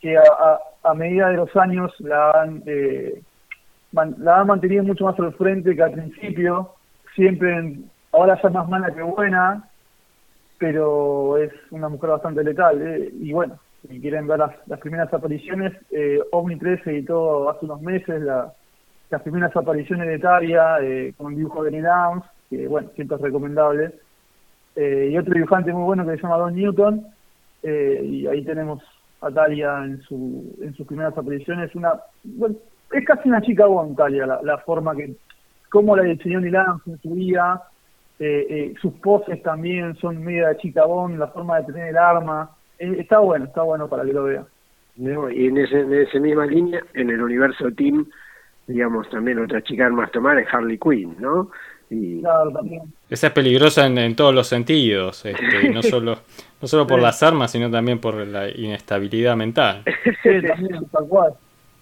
que 0.00 0.16
a, 0.16 0.94
medida 0.94 1.28
de 1.28 1.36
los 1.36 1.54
años 1.56 1.92
la 1.98 2.30
han, 2.30 2.62
eh, 2.66 3.20
la 3.92 4.40
han 4.40 4.46
mantenido 4.46 4.84
mucho 4.84 5.04
más 5.04 5.18
al 5.18 5.34
frente 5.34 5.74
que 5.74 5.82
al 5.82 5.92
principio. 5.92 6.74
Siempre, 7.18 7.74
ahora 8.12 8.40
ya 8.40 8.48
más 8.50 8.68
mala 8.68 8.94
que 8.94 9.02
buena, 9.02 9.68
pero 10.58 11.36
es 11.36 11.52
una 11.72 11.88
mujer 11.88 12.10
bastante 12.10 12.44
letal. 12.44 12.80
Eh. 12.80 13.10
Y 13.20 13.32
bueno, 13.32 13.58
si 13.88 14.00
quieren 14.00 14.28
ver 14.28 14.38
las, 14.38 14.52
las 14.68 14.78
primeras 14.78 15.12
apariciones, 15.12 15.72
eh, 15.90 16.20
Omni 16.30 16.56
3 16.56 16.86
editó 16.86 17.50
hace 17.50 17.64
unos 17.64 17.82
meses 17.82 18.22
la 18.22 18.52
las 19.10 19.22
primeras 19.22 19.54
apariciones 19.56 20.06
de 20.06 20.18
Taria 20.18 20.78
eh, 20.82 21.14
con 21.16 21.28
un 21.28 21.36
dibujo 21.36 21.64
de 21.64 21.70
Neil 21.70 21.84
Downs, 21.84 22.24
que 22.50 22.66
bueno, 22.68 22.90
siempre 22.94 23.16
es 23.16 23.22
recomendable, 23.22 23.94
eh, 24.76 25.08
y 25.12 25.18
otro 25.18 25.34
dibujante 25.34 25.72
muy 25.72 25.84
bueno 25.84 26.04
que 26.04 26.16
se 26.16 26.22
llama 26.22 26.36
Don 26.36 26.54
Newton, 26.54 27.06
eh, 27.62 28.02
y 28.04 28.26
ahí 28.26 28.44
tenemos 28.44 28.82
a 29.20 29.30
Talia 29.30 29.84
en, 29.84 30.00
su, 30.02 30.56
en 30.62 30.74
sus 30.74 30.86
primeras 30.86 31.16
apariciones, 31.16 31.74
una 31.74 31.94
bueno, 32.22 32.56
es 32.92 33.04
casi 33.04 33.28
una 33.28 33.40
chica 33.40 33.66
bon 33.66 33.96
Talia, 33.96 34.26
la, 34.26 34.58
forma 34.58 34.94
que, 34.94 35.14
cómo 35.68 35.96
la 35.96 36.02
diseñó 36.04 36.40
Neil 36.40 36.52
Downs 36.52 36.86
en 36.86 37.00
su 37.00 37.10
vida, 37.10 37.62
sus 38.80 38.92
poses 38.94 39.42
también 39.42 39.96
son 39.96 40.24
media 40.24 40.56
chica 40.56 40.84
bon, 40.84 41.18
la 41.18 41.28
forma 41.28 41.60
de 41.60 41.72
tener 41.72 41.88
el 41.88 41.96
arma, 41.96 42.50
está 42.78 43.18
bueno, 43.18 43.44
está 43.44 43.62
bueno 43.62 43.88
para 43.88 44.04
que 44.04 44.12
lo 44.12 44.24
vea. 44.24 44.44
y 44.96 45.46
en, 45.46 45.58
ese, 45.58 45.80
en 45.80 45.94
esa 45.94 46.18
misma 46.18 46.46
línea, 46.46 46.82
en 46.94 47.10
el 47.10 47.22
universo 47.22 47.70
Team, 47.76 48.06
digamos, 48.66 49.08
también 49.10 49.38
otra 49.38 49.62
chica 49.62 49.88
más 49.88 50.12
tomar 50.12 50.38
es 50.38 50.46
Harley 50.52 50.78
Quinn, 50.78 51.16
¿no? 51.18 51.50
Y... 51.90 52.20
Claro, 52.20 52.52
también. 52.52 52.82
Esa 53.08 53.28
es 53.28 53.32
peligrosa 53.32 53.86
en, 53.86 54.14
todos 54.14 54.34
los 54.34 54.46
sentidos, 54.46 55.24
este, 55.24 55.70
no 55.72 55.82
solo 55.82 56.18
no 56.60 56.68
solo 56.68 56.86
por 56.86 57.00
las 57.00 57.22
armas, 57.22 57.52
sino 57.52 57.70
también 57.70 57.98
por 57.98 58.14
la 58.14 58.48
inestabilidad 58.48 59.36
mental. 59.36 59.84
Sí, 60.22 60.46
también, 60.46 60.84
tal 60.90 61.06
cual, 61.08 61.32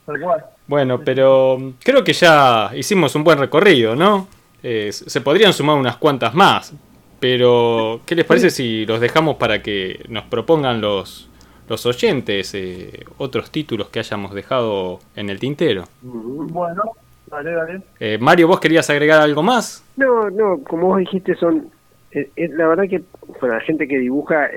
tal 0.06 0.20
cual. 0.20 0.44
Bueno, 0.66 1.00
pero 1.04 1.74
creo 1.82 2.02
que 2.02 2.12
ya 2.12 2.70
hicimos 2.74 3.14
un 3.14 3.24
buen 3.24 3.38
recorrido, 3.38 3.94
¿no? 3.94 4.28
Eh, 4.62 4.90
se 4.92 5.20
podrían 5.20 5.52
sumar 5.52 5.76
unas 5.76 5.96
cuantas 5.96 6.34
más, 6.34 6.72
pero 7.20 8.00
¿qué 8.06 8.14
les 8.14 8.24
parece 8.24 8.50
si 8.50 8.86
los 8.86 9.00
dejamos 9.00 9.36
para 9.36 9.62
que 9.62 10.04
nos 10.08 10.24
propongan 10.24 10.80
los, 10.80 11.28
los 11.68 11.84
oyentes 11.86 12.54
eh, 12.54 13.04
otros 13.18 13.50
títulos 13.50 13.88
que 13.88 13.98
hayamos 13.98 14.34
dejado 14.34 15.00
en 15.14 15.30
el 15.30 15.38
tintero. 15.38 15.84
Bueno, 16.02 16.82
dale, 17.26 17.52
dale. 17.52 17.80
Eh, 17.98 18.18
Mario, 18.20 18.48
¿vos 18.48 18.60
querías 18.60 18.88
agregar 18.90 19.20
algo 19.20 19.42
más? 19.42 19.84
No, 19.96 20.30
no, 20.30 20.58
como 20.62 20.88
vos 20.88 20.98
dijiste, 20.98 21.34
son. 21.34 21.70
Eh, 22.12 22.30
la 22.36 22.68
verdad 22.68 22.84
que 22.88 23.02
para 23.40 23.54
la 23.54 23.60
gente 23.60 23.86
que 23.88 23.98
dibuja 23.98 24.48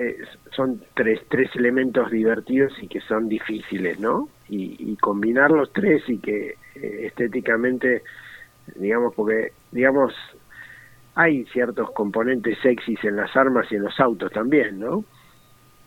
son 0.52 0.82
tres, 0.94 1.20
tres 1.30 1.50
elementos 1.56 2.10
divertidos 2.12 2.72
y 2.82 2.88
que 2.88 3.02
son 3.02 3.28
difíciles, 3.28 4.00
¿no? 4.00 4.30
Y, 4.50 4.76
y 4.80 4.96
combinar 4.98 5.52
los 5.52 5.72
tres 5.72 6.04
y 6.08 6.18
que 6.18 6.56
estéticamente, 6.76 8.04
digamos, 8.76 9.14
porque, 9.14 9.54
digamos, 9.72 10.14
hay 11.16 11.46
ciertos 11.46 11.92
componentes 11.92 12.58
sexys 12.60 13.04
en 13.04 13.18
las 13.18 13.36
armas 13.36 13.72
y 13.72 13.76
en 13.76 13.84
los 13.84 14.00
autos 14.00 14.32
también, 14.32 14.80
¿no? 14.80 15.04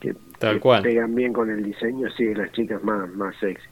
que, 0.03 0.15
Tal 0.39 0.61
cual. 0.61 0.83
pegan 0.83 1.15
bien 1.15 1.33
con 1.33 1.49
el 1.49 1.63
diseño, 1.63 2.11
sí, 2.11 2.35
las 2.35 2.51
chicas 2.53 2.83
más, 2.83 3.09
más 3.15 3.35
sexy. 3.37 3.67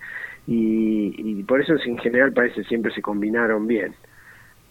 Y, 0.47 1.43
por 1.45 1.61
eso 1.61 1.75
en 1.85 1.99
general 1.99 2.33
parece 2.33 2.65
siempre 2.65 2.93
se 2.93 3.03
combinaron 3.03 3.67
bien. 3.67 3.95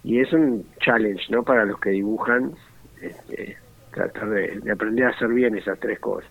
Y 0.04 0.20
es 0.20 0.32
un 0.34 0.66
challenge, 0.80 1.26
¿no? 1.30 1.44
Para 1.44 1.66
los 1.66 1.80
que 1.80 1.92
dibujan, 1.92 2.54
este, 3.02 3.58
tratar 3.92 4.30
de, 4.30 4.72
aprender 4.72 5.06
a 5.06 5.10
hacer 5.10 5.30
bien 5.30 5.58
esas 5.58 5.80
tres 5.80 6.00
cosas. 6.00 6.30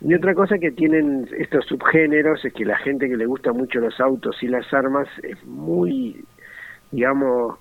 Y 0.00 0.14
otra 0.14 0.34
cosa 0.34 0.58
que 0.58 0.70
tienen 0.72 1.28
estos 1.38 1.64
subgéneros 1.66 2.44
es 2.44 2.52
que 2.52 2.64
la 2.64 2.76
gente 2.78 3.08
que 3.08 3.16
le 3.16 3.26
gusta 3.26 3.52
mucho 3.52 3.80
los 3.80 3.98
autos 3.98 4.42
y 4.42 4.48
las 4.48 4.72
armas 4.72 5.08
es 5.22 5.42
muy, 5.44 6.22
digamos, 6.90 7.58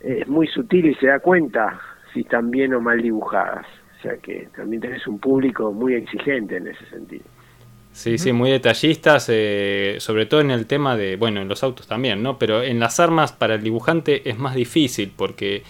es 0.00 0.26
muy 0.26 0.46
sutil 0.46 0.86
y 0.86 0.94
se 0.94 1.08
da 1.08 1.20
cuenta 1.20 1.78
si 2.12 2.20
están 2.20 2.50
bien 2.50 2.72
o 2.72 2.80
mal 2.80 3.02
dibujadas. 3.02 3.66
O 3.98 4.02
sea 4.02 4.16
que 4.16 4.48
también 4.56 4.80
tenés 4.80 5.06
un 5.06 5.18
público 5.18 5.72
muy 5.72 5.94
exigente 5.94 6.56
en 6.56 6.68
ese 6.68 6.86
sentido. 6.86 7.24
Sí, 7.92 8.16
sí, 8.16 8.32
muy 8.32 8.50
detallistas, 8.50 9.26
eh, 9.28 9.96
sobre 9.98 10.26
todo 10.26 10.40
en 10.40 10.52
el 10.52 10.66
tema 10.66 10.96
de, 10.96 11.16
bueno, 11.16 11.42
en 11.42 11.48
los 11.48 11.64
autos 11.64 11.88
también, 11.88 12.22
¿no? 12.22 12.38
Pero 12.38 12.62
en 12.62 12.78
las 12.78 13.00
armas 13.00 13.32
para 13.32 13.56
el 13.56 13.62
dibujante 13.62 14.28
es 14.28 14.38
más 14.38 14.54
difícil 14.54 15.12
porque, 15.16 15.64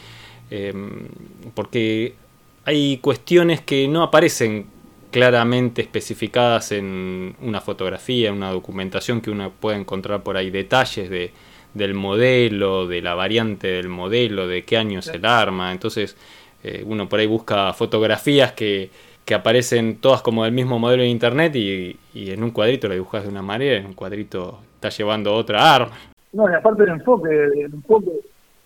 em, 0.50 1.08
porque 1.54 2.14
hay 2.66 2.98
cuestiones 2.98 3.62
que 3.62 3.88
no 3.88 4.02
aparecen 4.02 4.66
claramente 5.10 5.82
especificadas 5.82 6.72
en 6.72 7.34
una 7.40 7.60
fotografía, 7.60 8.28
en 8.28 8.34
una 8.34 8.50
documentación 8.50 9.20
que 9.20 9.30
uno 9.30 9.50
puede 9.58 9.78
encontrar 9.78 10.22
por 10.22 10.36
ahí, 10.36 10.50
detalles 10.50 11.08
de, 11.08 11.32
del 11.74 11.94
modelo, 11.94 12.86
de 12.86 13.00
la 13.02 13.14
variante 13.14 13.68
del 13.68 13.88
modelo, 13.88 14.46
de 14.46 14.64
qué 14.64 14.76
año 14.76 15.00
es 15.00 15.08
el 15.08 15.24
arma, 15.24 15.72
entonces 15.72 16.16
eh, 16.62 16.84
uno 16.86 17.08
por 17.08 17.20
ahí 17.20 17.26
busca 17.26 17.72
fotografías 17.72 18.52
que, 18.52 18.90
que, 19.24 19.34
aparecen 19.34 19.98
todas 20.00 20.22
como 20.22 20.44
del 20.44 20.52
mismo 20.52 20.78
modelo 20.78 21.02
en 21.02 21.10
internet 21.10 21.54
y, 21.56 21.98
en 22.14 22.42
un 22.42 22.50
cuadrito 22.50 22.88
lo 22.88 22.94
dibujas 22.94 23.22
de 23.22 23.28
una 23.28 23.42
manera, 23.42 23.76
en 23.76 23.86
un 23.86 23.94
cuadrito 23.94 24.60
está 24.74 24.88
llevando 24.90 25.34
otra 25.34 25.74
arma. 25.74 25.96
No, 26.32 26.50
y 26.50 26.54
aparte 26.54 26.82
del 26.82 26.92
enfoque, 26.92 27.28
el 27.30 27.72
enfoque, 27.72 28.10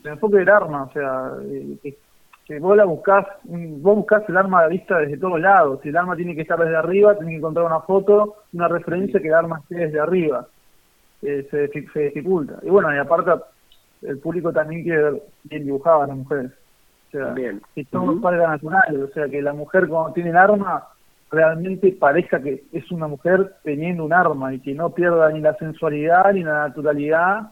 el 0.04 0.10
enfoque 0.10 0.36
del 0.38 0.48
arma, 0.48 0.84
o 0.84 0.92
sea, 0.92 1.32
eh, 2.44 2.54
que, 2.54 2.58
vos 2.58 2.76
la 2.76 2.84
buscás, 2.84 3.26
vos 3.44 3.96
buscás 3.96 4.28
el 4.28 4.36
arma 4.36 4.60
a 4.60 4.62
la 4.62 4.68
vista 4.68 4.98
desde 4.98 5.18
todos 5.18 5.40
lados, 5.40 5.80
si 5.82 5.88
el 5.88 5.96
arma 5.96 6.16
tiene 6.16 6.34
que 6.34 6.42
estar 6.42 6.58
desde 6.58 6.76
arriba, 6.76 7.14
tenés 7.16 7.32
que 7.32 7.38
encontrar 7.38 7.66
una 7.66 7.80
foto, 7.80 8.36
una 8.52 8.68
referencia 8.68 9.20
que 9.20 9.28
el 9.28 9.34
arma 9.34 9.60
esté 9.60 9.76
desde 9.76 10.00
arriba, 10.00 10.46
eh, 11.22 11.46
se, 11.50 11.68
se 11.68 12.00
dificulta. 12.00 12.58
Y 12.62 12.70
bueno, 12.70 12.94
y 12.94 12.98
aparte 12.98 13.30
el 14.02 14.18
público 14.18 14.52
también 14.52 14.82
quiere 14.82 15.02
ver 15.02 15.22
bien 15.44 15.64
dibujadas 15.64 16.08
las 16.08 16.16
mujeres. 16.16 16.52
Sea, 17.10 17.34
que 17.74 17.84
todo 17.84 18.18
salga 18.22 18.48
natural, 18.48 19.02
o 19.02 19.12
sea, 19.12 19.28
que 19.28 19.42
la 19.42 19.52
mujer 19.52 19.86
cuando 19.86 20.14
tiene 20.14 20.30
el 20.30 20.36
arma 20.36 20.88
realmente 21.30 21.94
parezca 21.98 22.40
que 22.40 22.64
es 22.72 22.90
una 22.90 23.06
mujer 23.06 23.54
teniendo 23.64 24.04
un 24.04 24.14
arma 24.14 24.54
y 24.54 24.60
que 24.60 24.74
no 24.74 24.90
pierda 24.90 25.30
ni 25.30 25.40
la 25.40 25.54
sensualidad 25.56 26.32
ni 26.32 26.42
la 26.42 26.68
naturalidad 26.68 27.50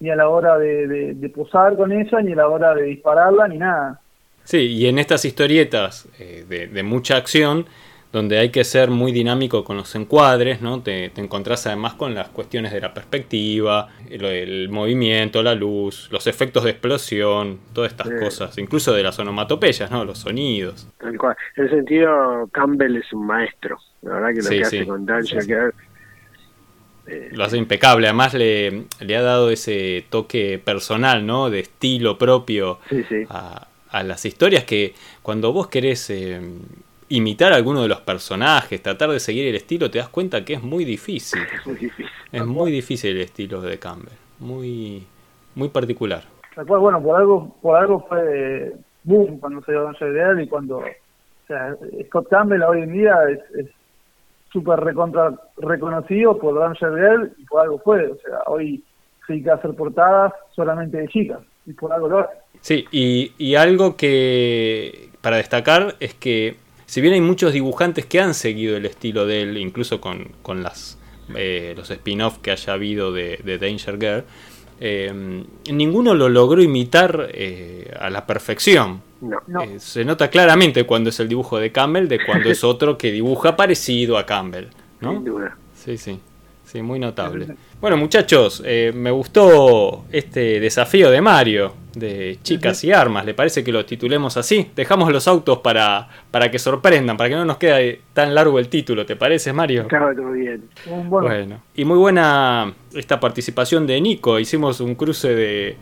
ni 0.00 0.10
a 0.10 0.16
la 0.16 0.28
hora 0.28 0.58
de, 0.58 1.32
posar 1.34 1.76
con 1.76 1.92
ella 1.92 2.20
ni 2.22 2.32
a 2.32 2.36
la 2.36 2.48
hora 2.48 2.74
de 2.74 2.84
dispararla 2.84 3.48
ni 3.48 3.58
nada. 3.58 4.00
Sí, 4.50 4.58
y 4.58 4.88
en 4.88 4.98
estas 4.98 5.24
historietas 5.24 6.08
eh, 6.18 6.44
de, 6.48 6.66
de 6.66 6.82
mucha 6.82 7.16
acción 7.16 7.66
donde 8.12 8.38
hay 8.38 8.50
que 8.50 8.64
ser 8.64 8.90
muy 8.90 9.12
dinámico 9.12 9.62
con 9.62 9.76
los 9.76 9.94
encuadres, 9.94 10.60
¿no? 10.60 10.82
Te, 10.82 11.12
encontrás 11.16 11.68
además 11.68 11.94
con 11.94 12.14
las 12.14 12.28
cuestiones 12.30 12.72
de 12.72 12.80
la 12.80 12.92
perspectiva, 12.92 13.88
el, 14.10 14.68
movimiento, 14.68 15.42
la 15.42 15.54
luz, 15.54 16.08
los 16.10 16.26
efectos 16.26 16.64
de 16.64 16.70
explosión, 16.70 17.60
todas 17.72 17.92
estas 17.92 18.10
cosas, 18.18 18.58
incluso 18.58 18.92
de 18.92 19.04
las 19.04 19.16
onomatopeyas, 19.20 19.88
¿no? 19.90 20.04
Los 20.04 20.18
sonidos. 20.18 20.88
En 21.00 21.16
ese 21.54 21.76
sentido, 21.76 22.48
Campbell 22.50 22.96
es 22.96 23.12
un 23.12 23.26
maestro, 23.26 23.78
la 24.02 24.14
verdad 24.14 24.28
que 24.34 24.42
lo 24.42 24.50
que 24.50 24.62
hace 24.62 24.86
con 24.86 25.06
Dan 25.06 25.24
eh, 27.06 27.30
lo 27.32 27.44
hace 27.44 27.56
impecable, 27.56 28.06
además 28.06 28.34
le, 28.34 28.84
le, 29.00 29.16
ha 29.16 29.22
dado 29.22 29.50
ese 29.50 30.04
toque 30.10 30.60
personal, 30.62 31.24
¿no? 31.24 31.48
De 31.48 31.60
estilo 31.60 32.18
propio 32.18 32.78
a, 33.28 33.69
a 33.90 34.02
las 34.02 34.24
historias 34.24 34.64
que 34.64 34.94
cuando 35.22 35.52
vos 35.52 35.68
querés 35.68 36.10
eh, 36.10 36.40
imitar 37.08 37.52
a 37.52 37.56
alguno 37.56 37.82
de 37.82 37.88
los 37.88 38.00
personajes, 38.00 38.82
tratar 38.82 39.10
de 39.10 39.20
seguir 39.20 39.48
el 39.48 39.56
estilo, 39.56 39.90
te 39.90 39.98
das 39.98 40.08
cuenta 40.08 40.44
que 40.44 40.54
es 40.54 40.62
muy 40.62 40.84
difícil. 40.84 41.40
Es 41.42 41.66
muy 41.66 41.76
difícil. 41.76 42.06
Es 42.32 42.46
muy 42.46 42.70
difícil 42.70 43.16
el 43.16 43.22
estilo 43.22 43.60
de 43.60 43.78
Campbell, 43.78 44.14
muy, 44.38 45.06
muy 45.54 45.68
particular. 45.68 46.22
Bueno, 46.66 47.02
por 47.02 47.16
algo, 47.16 47.56
por 47.60 47.76
algo 47.76 48.06
fue 48.08 48.72
boom 49.04 49.38
cuando 49.38 49.62
se 49.62 49.72
dio 49.72 49.82
Danger 49.84 50.12
Girl 50.12 50.40
y 50.42 50.48
cuando, 50.48 50.78
o 50.78 51.46
sea, 51.46 51.76
Scott 52.06 52.28
Campbell 52.28 52.62
hoy 52.62 52.82
en 52.82 52.92
día 52.92 53.16
es 53.58 53.66
súper 54.52 54.80
recontra 54.80 55.34
reconocido 55.56 56.38
por 56.38 56.58
Danger 56.58 56.90
Girl 56.90 57.32
y 57.38 57.44
por 57.44 57.62
algo 57.62 57.78
fue, 57.78 58.06
o 58.08 58.16
sea, 58.16 58.40
hoy 58.46 58.84
se 59.26 59.32
dedica 59.32 59.52
a 59.52 59.56
hacer 59.56 59.74
portadas 59.74 60.32
solamente 60.54 60.98
de 60.98 61.08
chicas 61.08 61.40
y 61.66 61.72
por 61.72 61.92
algo 61.92 62.08
lo 62.08 62.18
hace. 62.20 62.34
Sí, 62.60 62.86
y, 62.90 63.32
y 63.38 63.54
algo 63.54 63.96
que 63.96 65.10
para 65.20 65.36
destacar 65.36 65.96
es 66.00 66.14
que 66.14 66.56
si 66.86 67.00
bien 67.00 67.14
hay 67.14 67.20
muchos 67.20 67.52
dibujantes 67.52 68.06
que 68.06 68.20
han 68.20 68.34
seguido 68.34 68.76
el 68.76 68.84
estilo 68.84 69.26
de 69.26 69.42
él, 69.42 69.56
incluso 69.58 70.00
con, 70.00 70.32
con 70.42 70.62
las, 70.62 70.98
eh, 71.36 71.74
los 71.76 71.90
spin-off 71.90 72.38
que 72.38 72.50
haya 72.50 72.72
habido 72.72 73.12
de, 73.12 73.38
de 73.44 73.58
Danger 73.58 73.98
Girl, 73.98 74.24
eh, 74.80 75.44
ninguno 75.70 76.14
lo 76.14 76.30
logró 76.30 76.62
imitar 76.62 77.28
eh, 77.32 77.94
a 78.00 78.08
la 78.08 78.26
perfección. 78.26 79.02
No. 79.20 79.62
Eh, 79.62 79.78
se 79.78 80.04
nota 80.06 80.30
claramente 80.30 80.84
cuando 80.84 81.10
es 81.10 81.20
el 81.20 81.28
dibujo 81.28 81.58
de 81.58 81.70
Campbell 81.70 82.08
de 82.08 82.24
cuando 82.24 82.50
es 82.50 82.64
otro 82.64 82.96
que 82.96 83.12
dibuja 83.12 83.56
parecido 83.56 84.16
a 84.16 84.24
Campbell. 84.24 84.68
¿no? 85.00 85.12
Sin 85.12 85.24
duda. 85.24 85.56
Sí, 85.74 85.98
sí. 85.98 86.18
Sí, 86.70 86.82
muy 86.82 87.00
notable. 87.00 87.48
Bueno, 87.80 87.96
muchachos, 87.96 88.62
eh, 88.64 88.92
me 88.94 89.10
gustó 89.10 90.04
este 90.12 90.60
desafío 90.60 91.10
de 91.10 91.20
Mario, 91.20 91.74
de 91.96 92.38
chicas 92.44 92.84
y 92.84 92.92
armas. 92.92 93.24
¿Le 93.26 93.34
parece 93.34 93.64
que 93.64 93.72
lo 93.72 93.84
titulemos 93.84 94.36
así? 94.36 94.70
Dejamos 94.76 95.10
los 95.12 95.26
autos 95.26 95.58
para, 95.58 96.08
para 96.30 96.48
que 96.48 96.60
sorprendan, 96.60 97.16
para 97.16 97.28
que 97.28 97.34
no 97.34 97.44
nos 97.44 97.56
quede 97.56 98.02
tan 98.12 98.36
largo 98.36 98.60
el 98.60 98.68
título. 98.68 99.04
¿Te 99.04 99.16
parece, 99.16 99.52
Mario? 99.52 99.82
Estaba 99.82 100.14
todo 100.14 100.30
bien. 100.30 100.62
Bueno, 100.86 101.26
Bueno, 101.26 101.60
y 101.74 101.84
muy 101.84 101.98
buena 101.98 102.72
esta 102.94 103.18
participación 103.18 103.84
de 103.88 104.00
Nico. 104.00 104.38
Hicimos 104.38 104.80
un 104.80 104.94
cruce 104.94 105.34
de 105.34 105.76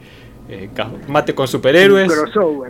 eh, 0.48 0.68
mate 1.08 1.34
con 1.34 1.46
superhéroes, 1.46 2.10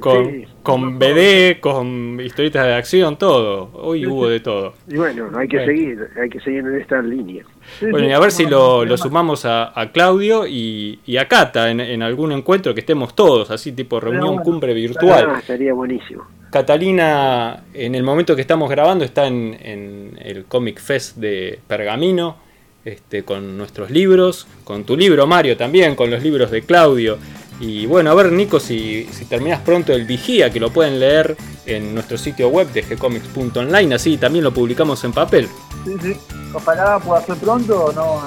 con, 0.00 0.26
sí. 0.26 0.44
con 0.62 0.98
BD, 0.98 1.60
con 1.60 2.18
historietas 2.20 2.66
de 2.66 2.74
acción, 2.74 3.16
todo. 3.16 3.70
Hoy 3.74 4.04
hubo 4.06 4.28
de 4.28 4.40
todo. 4.40 4.74
Y 4.88 4.96
bueno, 4.96 5.30
hay 5.36 5.46
que 5.48 5.58
Bueno. 5.58 5.72
seguir, 5.72 6.08
hay 6.20 6.28
que 6.28 6.40
seguir 6.40 6.60
en 6.60 6.80
esta 6.80 7.00
línea. 7.00 7.44
Bueno, 7.80 8.08
y 8.08 8.12
a 8.12 8.18
ver 8.18 8.32
si 8.32 8.46
lo, 8.46 8.96
sumamos 8.96 9.44
a, 9.44 9.78
a 9.80 9.92
Claudio 9.92 10.46
y, 10.46 10.98
y 11.06 11.16
a 11.18 11.28
Cata 11.28 11.70
en, 11.70 11.80
en 11.80 12.02
algún 12.02 12.32
encuentro 12.32 12.74
que 12.74 12.80
estemos 12.80 13.14
todos, 13.14 13.50
así 13.50 13.72
tipo 13.72 14.00
reunión 14.00 14.26
bueno. 14.36 14.42
cumbre 14.42 14.72
Ah, 14.72 14.74
virtual. 14.74 15.30
estaría 15.38 15.72
buenísimo. 15.72 16.24
Catalina, 16.50 17.62
en 17.74 17.94
el 17.94 18.02
momento 18.02 18.34
que 18.34 18.40
estamos 18.40 18.68
grabando, 18.70 19.04
está 19.04 19.26
en, 19.26 19.56
en 19.62 20.18
el 20.20 20.44
Comic 20.46 20.80
Fest 20.80 21.16
de 21.18 21.58
Pergamino, 21.66 22.36
este, 22.84 23.22
con 23.22 23.58
nuestros 23.58 23.90
libros, 23.90 24.46
con 24.64 24.84
tu 24.84 24.96
libro 24.96 25.26
Mario 25.26 25.56
también, 25.56 25.94
con 25.94 26.10
los 26.10 26.22
libros 26.22 26.50
de 26.50 26.62
Claudio. 26.62 27.18
Y 27.60 27.86
bueno, 27.86 28.10
a 28.10 28.14
ver 28.14 28.30
Nico, 28.30 28.60
si, 28.60 29.08
si 29.12 29.24
terminas 29.24 29.60
pronto 29.60 29.92
el 29.92 30.04
Vigía, 30.04 30.50
que 30.50 30.60
lo 30.60 30.70
pueden 30.70 31.00
leer 31.00 31.36
en 31.66 31.92
nuestro 31.92 32.16
sitio 32.16 32.48
web 32.48 32.70
de 32.72 32.82
gcomics.online, 32.82 33.94
así 33.94 34.16
también 34.16 34.44
lo 34.44 34.52
publicamos 34.54 35.02
en 35.04 35.12
papel. 35.12 35.48
Sí, 35.84 35.94
sí. 36.00 36.16
Ojalá 36.54 36.98
pueda 37.00 37.20
ser 37.22 37.36
pronto, 37.36 37.92
no. 37.94 38.22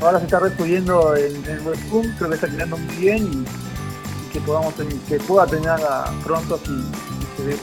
Ahora 0.00 0.18
se 0.18 0.24
está 0.24 0.38
resubiendo 0.38 1.14
en, 1.16 1.34
en 1.46 1.66
Webtoon, 1.66 2.14
creo 2.16 2.28
que 2.30 2.34
está 2.36 2.48
quedando 2.48 2.78
muy 2.78 2.94
bien 2.96 3.18
y, 3.32 3.36
y 3.38 4.32
que 4.32 4.40
podamos 4.40 4.72
que 5.08 5.16
pueda 5.18 5.46
tenerla 5.46 6.10
pronto 6.24 6.58
si, 6.64 6.68
si 6.68 7.36
se 7.36 7.48
ve 7.48 7.56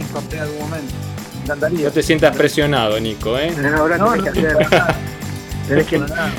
en 0.00 0.06
papel 0.08 0.38
en 0.38 0.42
algún 0.44 0.58
momento. 0.60 0.94
Me 1.36 1.42
encantaría. 1.44 1.86
No 1.86 1.92
te 1.92 2.02
sientas 2.02 2.36
presionado, 2.36 2.98
Nico, 2.98 3.38
¿eh? 3.38 3.54
Ahora 3.76 3.98
No, 3.98 4.12
tenés 4.12 4.26
no, 4.26 4.32
que 4.32 4.40
no, 4.40 4.48
hacer, 4.48 4.70
nada, 4.70 4.96
tenés 5.68 5.86
que 5.86 5.98
no, 5.98 6.08
nada. 6.08 6.32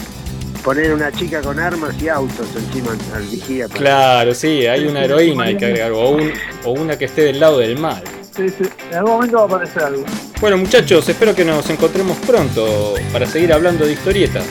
Poner 0.65 0.91
una 0.93 1.11
chica 1.11 1.41
con 1.41 1.59
armas 1.59 1.95
y 2.01 2.09
autos 2.09 2.47
encima 2.57 2.91
al 3.13 3.23
vigía. 3.27 3.67
para- 3.69 3.79
Claro, 3.79 4.33
sí, 4.33 4.65
hay 4.67 4.85
una 4.87 5.05
heroína, 5.05 5.43
hay 5.45 5.55
que 5.57 5.65
agregar, 5.65 5.91
o, 5.93 6.09
un- 6.09 6.33
o 6.65 6.71
una 6.71 6.97
que 6.97 7.05
esté 7.05 7.21
del 7.21 7.39
lado 7.39 7.59
del 7.59 7.77
mal. 7.77 8.03
Sí, 8.35 8.49
sí. 8.49 8.65
En 8.91 8.97
algún 8.97 9.11
momento 9.13 9.37
va 9.37 9.43
a 9.43 9.45
aparecer 9.45 9.83
algo. 9.83 10.03
Bueno 10.41 10.57
muchachos, 10.57 11.07
espero 11.07 11.33
que 11.33 11.45
nos 11.45 11.69
encontremos 11.69 12.17
pronto 12.25 12.95
para 13.13 13.25
seguir 13.27 13.53
hablando 13.53 13.85
de 13.85 13.93
historietas. 13.93 14.43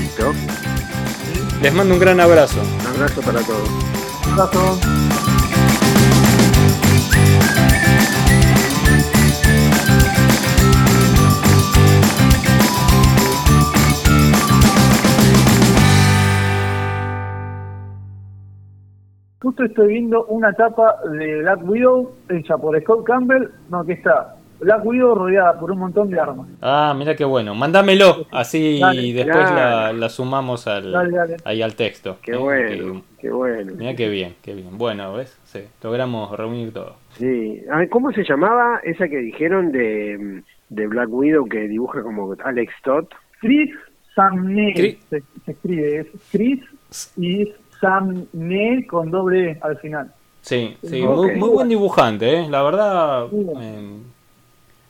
Listo. 0.00 0.32
Les 1.60 1.74
mando 1.74 1.92
un 1.92 2.00
gran 2.00 2.20
abrazo. 2.20 2.60
Un 2.62 2.86
abrazo 2.96 3.20
para 3.20 3.40
todos. 3.40 3.68
Un 4.26 4.32
abrazo. 4.40 5.07
Justo 19.58 19.64
estoy 19.72 19.88
viendo 19.94 20.24
una 20.26 20.52
tapa 20.52 20.94
de 21.18 21.38
Black 21.40 21.68
Widow 21.68 22.12
hecha 22.28 22.56
por 22.56 22.80
Scott 22.80 23.04
Campbell, 23.04 23.48
no, 23.70 23.84
que 23.84 23.94
está 23.94 24.36
Black 24.60 24.86
Widow 24.86 25.16
rodeada 25.16 25.58
por 25.58 25.72
un 25.72 25.80
montón 25.80 26.10
de 26.10 26.20
armas. 26.20 26.46
Ah, 26.62 26.94
mira 26.96 27.16
qué 27.16 27.24
bueno. 27.24 27.56
Mándamelo, 27.56 28.26
así 28.30 28.78
Dale, 28.78 29.12
después 29.12 29.50
la, 29.50 29.92
la 29.92 30.08
sumamos 30.10 30.68
al, 30.68 30.92
Dale, 30.92 31.10
dale. 31.16 31.36
ahí 31.44 31.60
al 31.60 31.74
texto. 31.74 32.18
Qué 32.22 32.32
¿eh? 32.32 32.36
bueno, 32.36 33.02
qué 33.20 33.30
bueno. 33.30 33.72
Mira 33.76 33.96
qué 33.96 34.08
bien, 34.08 34.36
qué 34.42 34.54
bien. 34.54 34.78
Bueno, 34.78 35.12
¿ves? 35.14 35.36
Sí, 35.42 35.58
logramos 35.82 36.30
reunir 36.36 36.72
todo. 36.72 36.94
Sí. 37.14 37.60
A 37.68 37.78
ver, 37.78 37.88
¿cómo 37.88 38.12
se 38.12 38.22
llamaba 38.22 38.78
esa 38.84 39.08
que 39.08 39.16
dijeron 39.18 39.72
de, 39.72 40.42
de 40.68 40.86
Black 40.86 41.08
Widow 41.10 41.48
que 41.48 41.66
dibuja 41.66 42.00
como 42.04 42.32
Alex 42.44 42.72
Todd? 42.84 43.06
Chris 43.40 43.70
Samney 44.14 44.72
Chris- 44.74 44.98
se, 45.10 45.22
se 45.44 45.50
escribe, 45.50 45.98
es 46.00 46.06
Chris 46.30 46.60
y 47.16 47.52
Samney 47.80 48.86
con 48.86 49.10
doble 49.10 49.52
E 49.52 49.58
al 49.60 49.78
final. 49.78 50.12
Sí, 50.40 50.76
sí, 50.82 51.02
muy, 51.02 51.36
muy 51.36 51.48
buen 51.50 51.68
dibujante, 51.68 52.40
¿eh? 52.40 52.48
La 52.48 52.62
verdad... 52.62 53.26
Eh, 53.32 53.98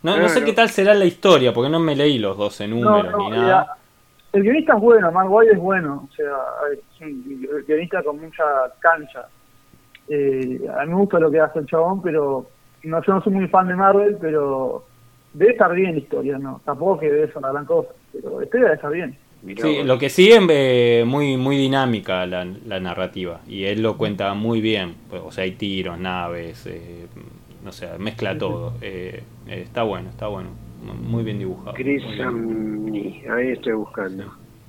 no, 0.02 0.16
no 0.16 0.28
sé 0.28 0.44
qué 0.44 0.52
tal 0.52 0.68
será 0.68 0.94
la 0.94 1.04
historia, 1.04 1.52
porque 1.52 1.70
no 1.70 1.80
me 1.80 1.96
leí 1.96 2.18
los 2.18 2.36
12 2.36 2.68
números 2.68 3.12
ni 3.18 3.30
nada. 3.30 3.76
el 4.32 4.42
guionista 4.42 4.74
es 4.74 4.80
bueno, 4.80 5.10
Mark 5.10 5.30
Waid 5.30 5.50
es 5.50 5.58
bueno, 5.58 6.08
o 6.08 6.14
sea, 6.14 6.36
es 6.72 7.00
un 7.00 7.64
guionista 7.66 8.02
con 8.02 8.20
mucha 8.20 8.44
cancha. 8.78 9.26
Eh, 10.08 10.60
a 10.72 10.84
mí 10.84 10.90
me 10.90 10.94
gusta 10.94 11.18
lo 11.18 11.30
que 11.30 11.40
hace 11.40 11.58
el 11.58 11.66
chabón, 11.66 12.00
pero 12.00 12.46
no, 12.84 13.02
yo 13.02 13.12
no 13.12 13.22
soy 13.22 13.32
muy 13.32 13.48
fan 13.48 13.66
de 13.68 13.74
Marvel, 13.74 14.16
pero 14.20 14.84
debe 15.32 15.52
estar 15.52 15.74
bien 15.74 15.92
la 15.92 15.98
historia, 15.98 16.38
¿no? 16.38 16.60
Tampoco 16.64 17.00
que 17.00 17.10
debe 17.10 17.26
ser 17.26 17.38
una 17.38 17.52
gran 17.52 17.64
cosa, 17.64 17.90
pero 18.12 18.38
la 18.38 18.44
historia 18.44 18.66
debe 18.66 18.76
estar 18.76 18.92
bien. 18.92 19.18
Mirá 19.42 19.62
Sí, 19.62 19.76
vos. 19.78 19.86
lo 19.86 19.98
que 19.98 20.08
sí 20.10 20.30
es 20.32 20.40
eh, 20.48 21.04
muy, 21.06 21.36
muy 21.36 21.56
dinámica 21.56 22.26
la, 22.26 22.44
la 22.66 22.80
narrativa 22.80 23.40
y 23.46 23.64
él 23.64 23.82
lo 23.82 23.96
cuenta 23.96 24.34
muy 24.34 24.60
bien. 24.60 24.94
Pues, 25.08 25.22
O 25.24 25.30
sea, 25.30 25.44
hay 25.44 25.52
tiros, 25.52 25.98
naves, 25.98 26.66
eh, 26.66 27.06
no 27.64 27.72
sé, 27.72 27.88
mezcla 27.98 28.36
todo. 28.36 28.74
Eh, 28.80 29.22
eh, 29.46 29.62
está 29.64 29.82
bueno, 29.84 30.10
está 30.10 30.26
bueno. 30.28 30.50
Muy 31.02 31.24
bien 31.24 31.38
dibujado. 31.38 31.74
Chris. 31.74 32.02
Samney, 32.16 33.24
ahí 33.30 33.48
estoy 33.52 33.72
buscando. 33.72 34.24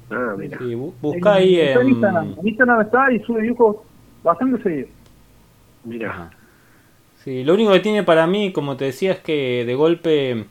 Ah, 0.10 0.34
mira. 0.38 0.58
Sí, 0.58 0.74
bu- 0.74 0.94
busca 1.02 1.36
ahí 1.36 1.60
está 1.60 1.82
en 1.82 1.88
en... 1.88 1.94
Instagram. 1.94 2.36
En 2.40 2.48
Instagram 2.48 2.82
está 2.82 3.12
y 3.14 3.20
sube 3.20 3.42
dibujos 3.44 3.78
bastante 4.24 4.62
seguidos. 4.64 4.90
Mira. 5.84 6.32
Sí, 7.24 7.44
lo 7.44 7.54
único 7.54 7.72
que 7.74 7.80
tiene 7.80 8.04
para 8.04 8.26
mí, 8.28 8.52
como 8.52 8.76
te 8.78 8.86
decía, 8.86 9.12
es 9.12 9.20
que 9.20 9.66
de 9.66 9.76
golpe, 9.76 10.46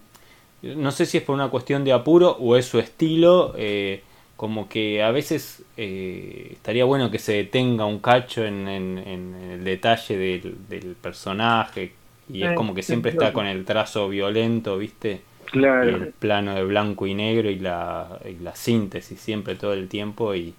no 0.63 0.91
sé 0.91 1.07
si 1.07 1.19
es 1.19 1.23
por 1.25 1.35
una 1.35 1.49
cuestión 1.49 1.85
de 1.85 1.93
apuro 1.93 2.31
o 2.41 2.57
es 2.57 2.67
su 2.67 2.79
estilo, 2.79 3.55
eh, 3.57 4.03
como 4.37 4.69
que 4.69 5.03
a 5.03 5.11
veces 5.11 5.63
eh, 5.77 6.49
estaría 6.53 6.85
bueno 6.85 7.11
que 7.11 7.19
se 7.19 7.33
detenga 7.33 7.85
un 7.87 7.99
cacho 8.01 8.45
en, 8.45 8.69
en- 8.69 8.99
en 8.99 9.35
el 9.53 9.65
detalle 9.65 10.17
del, 10.17 10.57
del 10.69 10.95
personaje 10.97 11.93
y 12.33 12.43
es 12.43 12.53
como 12.53 12.75
que 12.75 12.83
siempre 12.83 13.11
está 13.11 13.33
con 13.33 13.47
el 13.47 13.65
trazo 13.65 14.09
violento, 14.09 14.79
¿viste? 14.79 15.23
Claro. 15.51 15.89
el 15.89 16.09
plano 16.09 16.55
de 16.55 16.63
blanco 16.63 17.07
y 17.07 17.15
negro 17.15 17.49
y 17.49 17.59
la, 17.59 18.21
y 18.29 18.43
la 18.45 18.55
síntesis 18.55 19.19
siempre 19.19 19.55
todo 19.55 19.73
el 19.73 19.89
tiempo 19.89 20.35
y, 20.35 20.53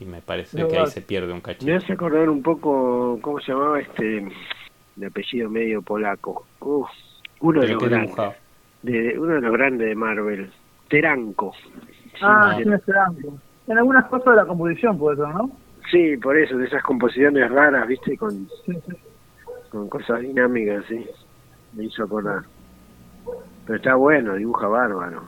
me 0.00 0.20
parece 0.20 0.66
que 0.66 0.76
ahí 0.78 0.86
se 0.86 1.00
pierde 1.02 1.32
un 1.32 1.40
cachito. 1.40 1.66
Me 1.66 1.76
hace 1.76 1.92
acordar 1.92 2.28
un 2.28 2.42
poco, 2.42 3.18
¿cómo 3.22 3.40
se 3.40 3.52
llamaba 3.52 3.80
este? 3.80 4.26
De 4.96 5.06
apellido 5.06 5.48
medio 5.50 5.82
polaco. 5.82 6.46
Uf, 6.60 6.88
uno 7.40 7.60
de 7.60 7.68
los 7.68 7.78
qué 7.78 7.88
grandes. 7.88 8.10
dibujado. 8.10 8.34
De, 8.84 9.18
uno 9.18 9.34
de 9.34 9.40
los 9.40 9.52
grandes 9.52 9.88
de 9.88 9.94
Marvel. 9.94 10.50
Teranco. 10.88 11.52
Ah, 12.20 12.54
Sí, 12.56 12.62
ese 12.62 12.92
blanco. 12.92 13.38
En 13.66 13.78
algunas 13.78 14.04
cosas 14.06 14.26
de 14.26 14.36
la 14.36 14.46
composición 14.46 14.98
puede 14.98 15.16
ser, 15.16 15.28
¿no? 15.28 15.50
Sí, 15.90 16.16
por 16.18 16.36
eso, 16.36 16.56
de 16.58 16.66
esas 16.66 16.82
composiciones 16.82 17.50
raras, 17.50 17.88
¿viste? 17.88 18.16
Con, 18.16 18.46
Sí, 18.66 18.72
sí. 18.86 18.92
con 19.70 19.88
cosas 19.88 20.20
dinámicas, 20.20 20.84
sí. 20.88 21.04
Me 21.72 21.84
hizo 21.84 22.04
acordar. 22.04 22.42
Pero 23.66 23.76
está 23.76 23.94
bueno, 23.94 24.34
dibuja 24.34 24.68
bárbaro. 24.68 25.22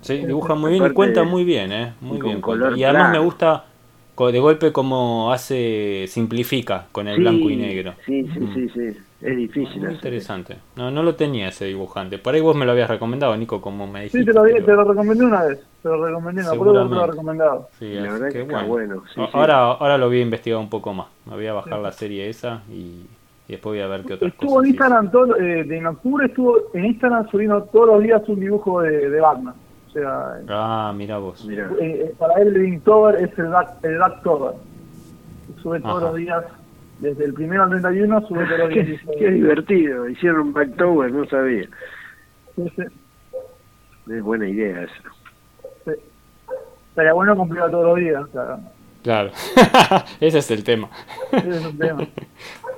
Sí, 0.00 0.24
dibuja 0.24 0.54
muy 0.54 0.72
bien 0.72 0.86
y 0.86 0.90
cuenta 0.90 1.24
muy 1.24 1.44
bien, 1.44 1.72
¿eh? 1.72 1.92
Muy 2.00 2.16
y 2.16 2.20
con 2.20 2.30
bien. 2.30 2.40
color. 2.40 2.76
Y 2.78 2.84
además 2.84 3.12
me 3.12 3.18
gusta 3.18 3.64
de 4.16 4.38
golpe 4.38 4.72
como 4.72 5.32
hace, 5.32 6.06
simplifica 6.08 6.86
con 6.92 7.08
el 7.08 7.18
blanco 7.18 7.50
y 7.50 7.56
negro. 7.56 7.94
Sí, 8.06 8.26
sí, 8.32 8.40
mm. 8.40 8.54
sí, 8.54 8.68
sí. 8.70 8.98
Es 9.24 9.34
difícil. 9.38 9.80
Muy 9.80 9.94
interesante. 9.94 10.58
No, 10.76 10.90
no 10.90 11.02
lo 11.02 11.14
tenía 11.14 11.48
ese 11.48 11.64
dibujante. 11.64 12.18
Por 12.18 12.34
ahí 12.34 12.42
vos 12.42 12.54
me 12.54 12.66
lo 12.66 12.72
habías 12.72 12.90
recomendado, 12.90 13.34
Nico, 13.34 13.58
como 13.58 13.86
me 13.86 14.02
dijiste. 14.02 14.18
Sí, 14.18 14.24
te 14.26 14.32
lo, 14.34 14.42
te 14.42 14.72
lo 14.72 14.84
recomendé 14.84 15.24
una 15.24 15.44
vez. 15.44 15.60
Te 15.82 15.88
lo 15.88 16.06
recomendé, 16.06 16.42
me 16.42 16.48
acuerdo 16.48 16.82
que 16.82 16.88
te 16.90 16.94
lo 16.94 17.06
recomendado. 17.06 17.68
Sí, 17.78 17.94
la 17.94 18.12
verdad 18.12 18.28
que, 18.30 18.42
bueno. 18.42 19.02
ahora, 19.32 19.60
ahora 19.72 19.96
lo 19.96 20.08
voy 20.08 20.18
a 20.18 20.22
investigar 20.22 20.60
un 20.60 20.68
poco 20.68 20.92
más. 20.92 21.06
Me 21.24 21.36
voy 21.36 21.46
a 21.46 21.54
bajar 21.54 21.78
la 21.78 21.92
serie 21.92 22.28
esa 22.28 22.60
y, 22.70 23.06
después 23.48 23.72
voy 23.72 23.80
a 23.80 23.86
ver 23.86 24.02
qué 24.02 24.12
otras 24.12 24.30
estuvo 24.30 24.56
cosas. 24.56 24.60
Estuvo 24.60 24.62
en 24.62 24.68
Instagram, 24.68 25.10
todo, 25.10 25.36
eh, 25.36 25.78
en 25.78 25.86
octubre 25.86 26.26
estuvo 26.26 26.56
en 26.74 26.84
Instagram 26.84 27.30
subiendo 27.30 27.62
todos 27.62 27.86
los 27.86 28.02
días 28.02 28.22
un 28.28 28.40
dibujo 28.40 28.82
de, 28.82 29.08
de 29.08 29.20
Batman. 29.20 29.54
O 29.88 29.90
sea, 29.90 30.38
ah, 30.48 30.92
mira 30.94 31.16
vos. 31.16 31.48
Eh, 31.48 31.66
eh, 31.80 32.14
para 32.18 32.42
él 32.42 32.54
el 32.56 32.66
Inktober 32.74 33.24
es 33.24 33.38
el 33.38 33.46
Black, 33.46 33.76
el 33.84 33.98
Sube 35.62 35.80
todos 35.80 36.02
los 36.02 36.14
días 36.16 36.44
desde 36.98 37.24
el 37.24 37.34
primero 37.34 37.64
al 37.64 37.70
31 37.70 38.26
sube 38.26 38.46
todos 38.46 38.58
los 38.60 38.68
días. 38.74 39.00
qué, 39.18 39.30
divertido, 39.30 40.08
hicieron 40.08 40.40
un 40.40 40.52
Backtober, 40.52 41.12
no 41.12 41.26
sabía. 41.26 41.68
Es 42.56 44.22
buena 44.22 44.48
idea 44.48 44.82
eso. 44.82 45.96
Estaría 46.90 47.12
bueno 47.12 47.36
cumplir 47.36 47.62
todos 47.70 47.86
los 47.86 47.98
días. 47.98 48.24
Claro, 49.02 49.30
ese 50.20 50.38
es 50.38 50.50
el 50.50 50.64
tema. 50.64 50.88
Ese 51.32 51.48
es 51.50 51.64
el 51.64 51.78
tema. 51.78 52.00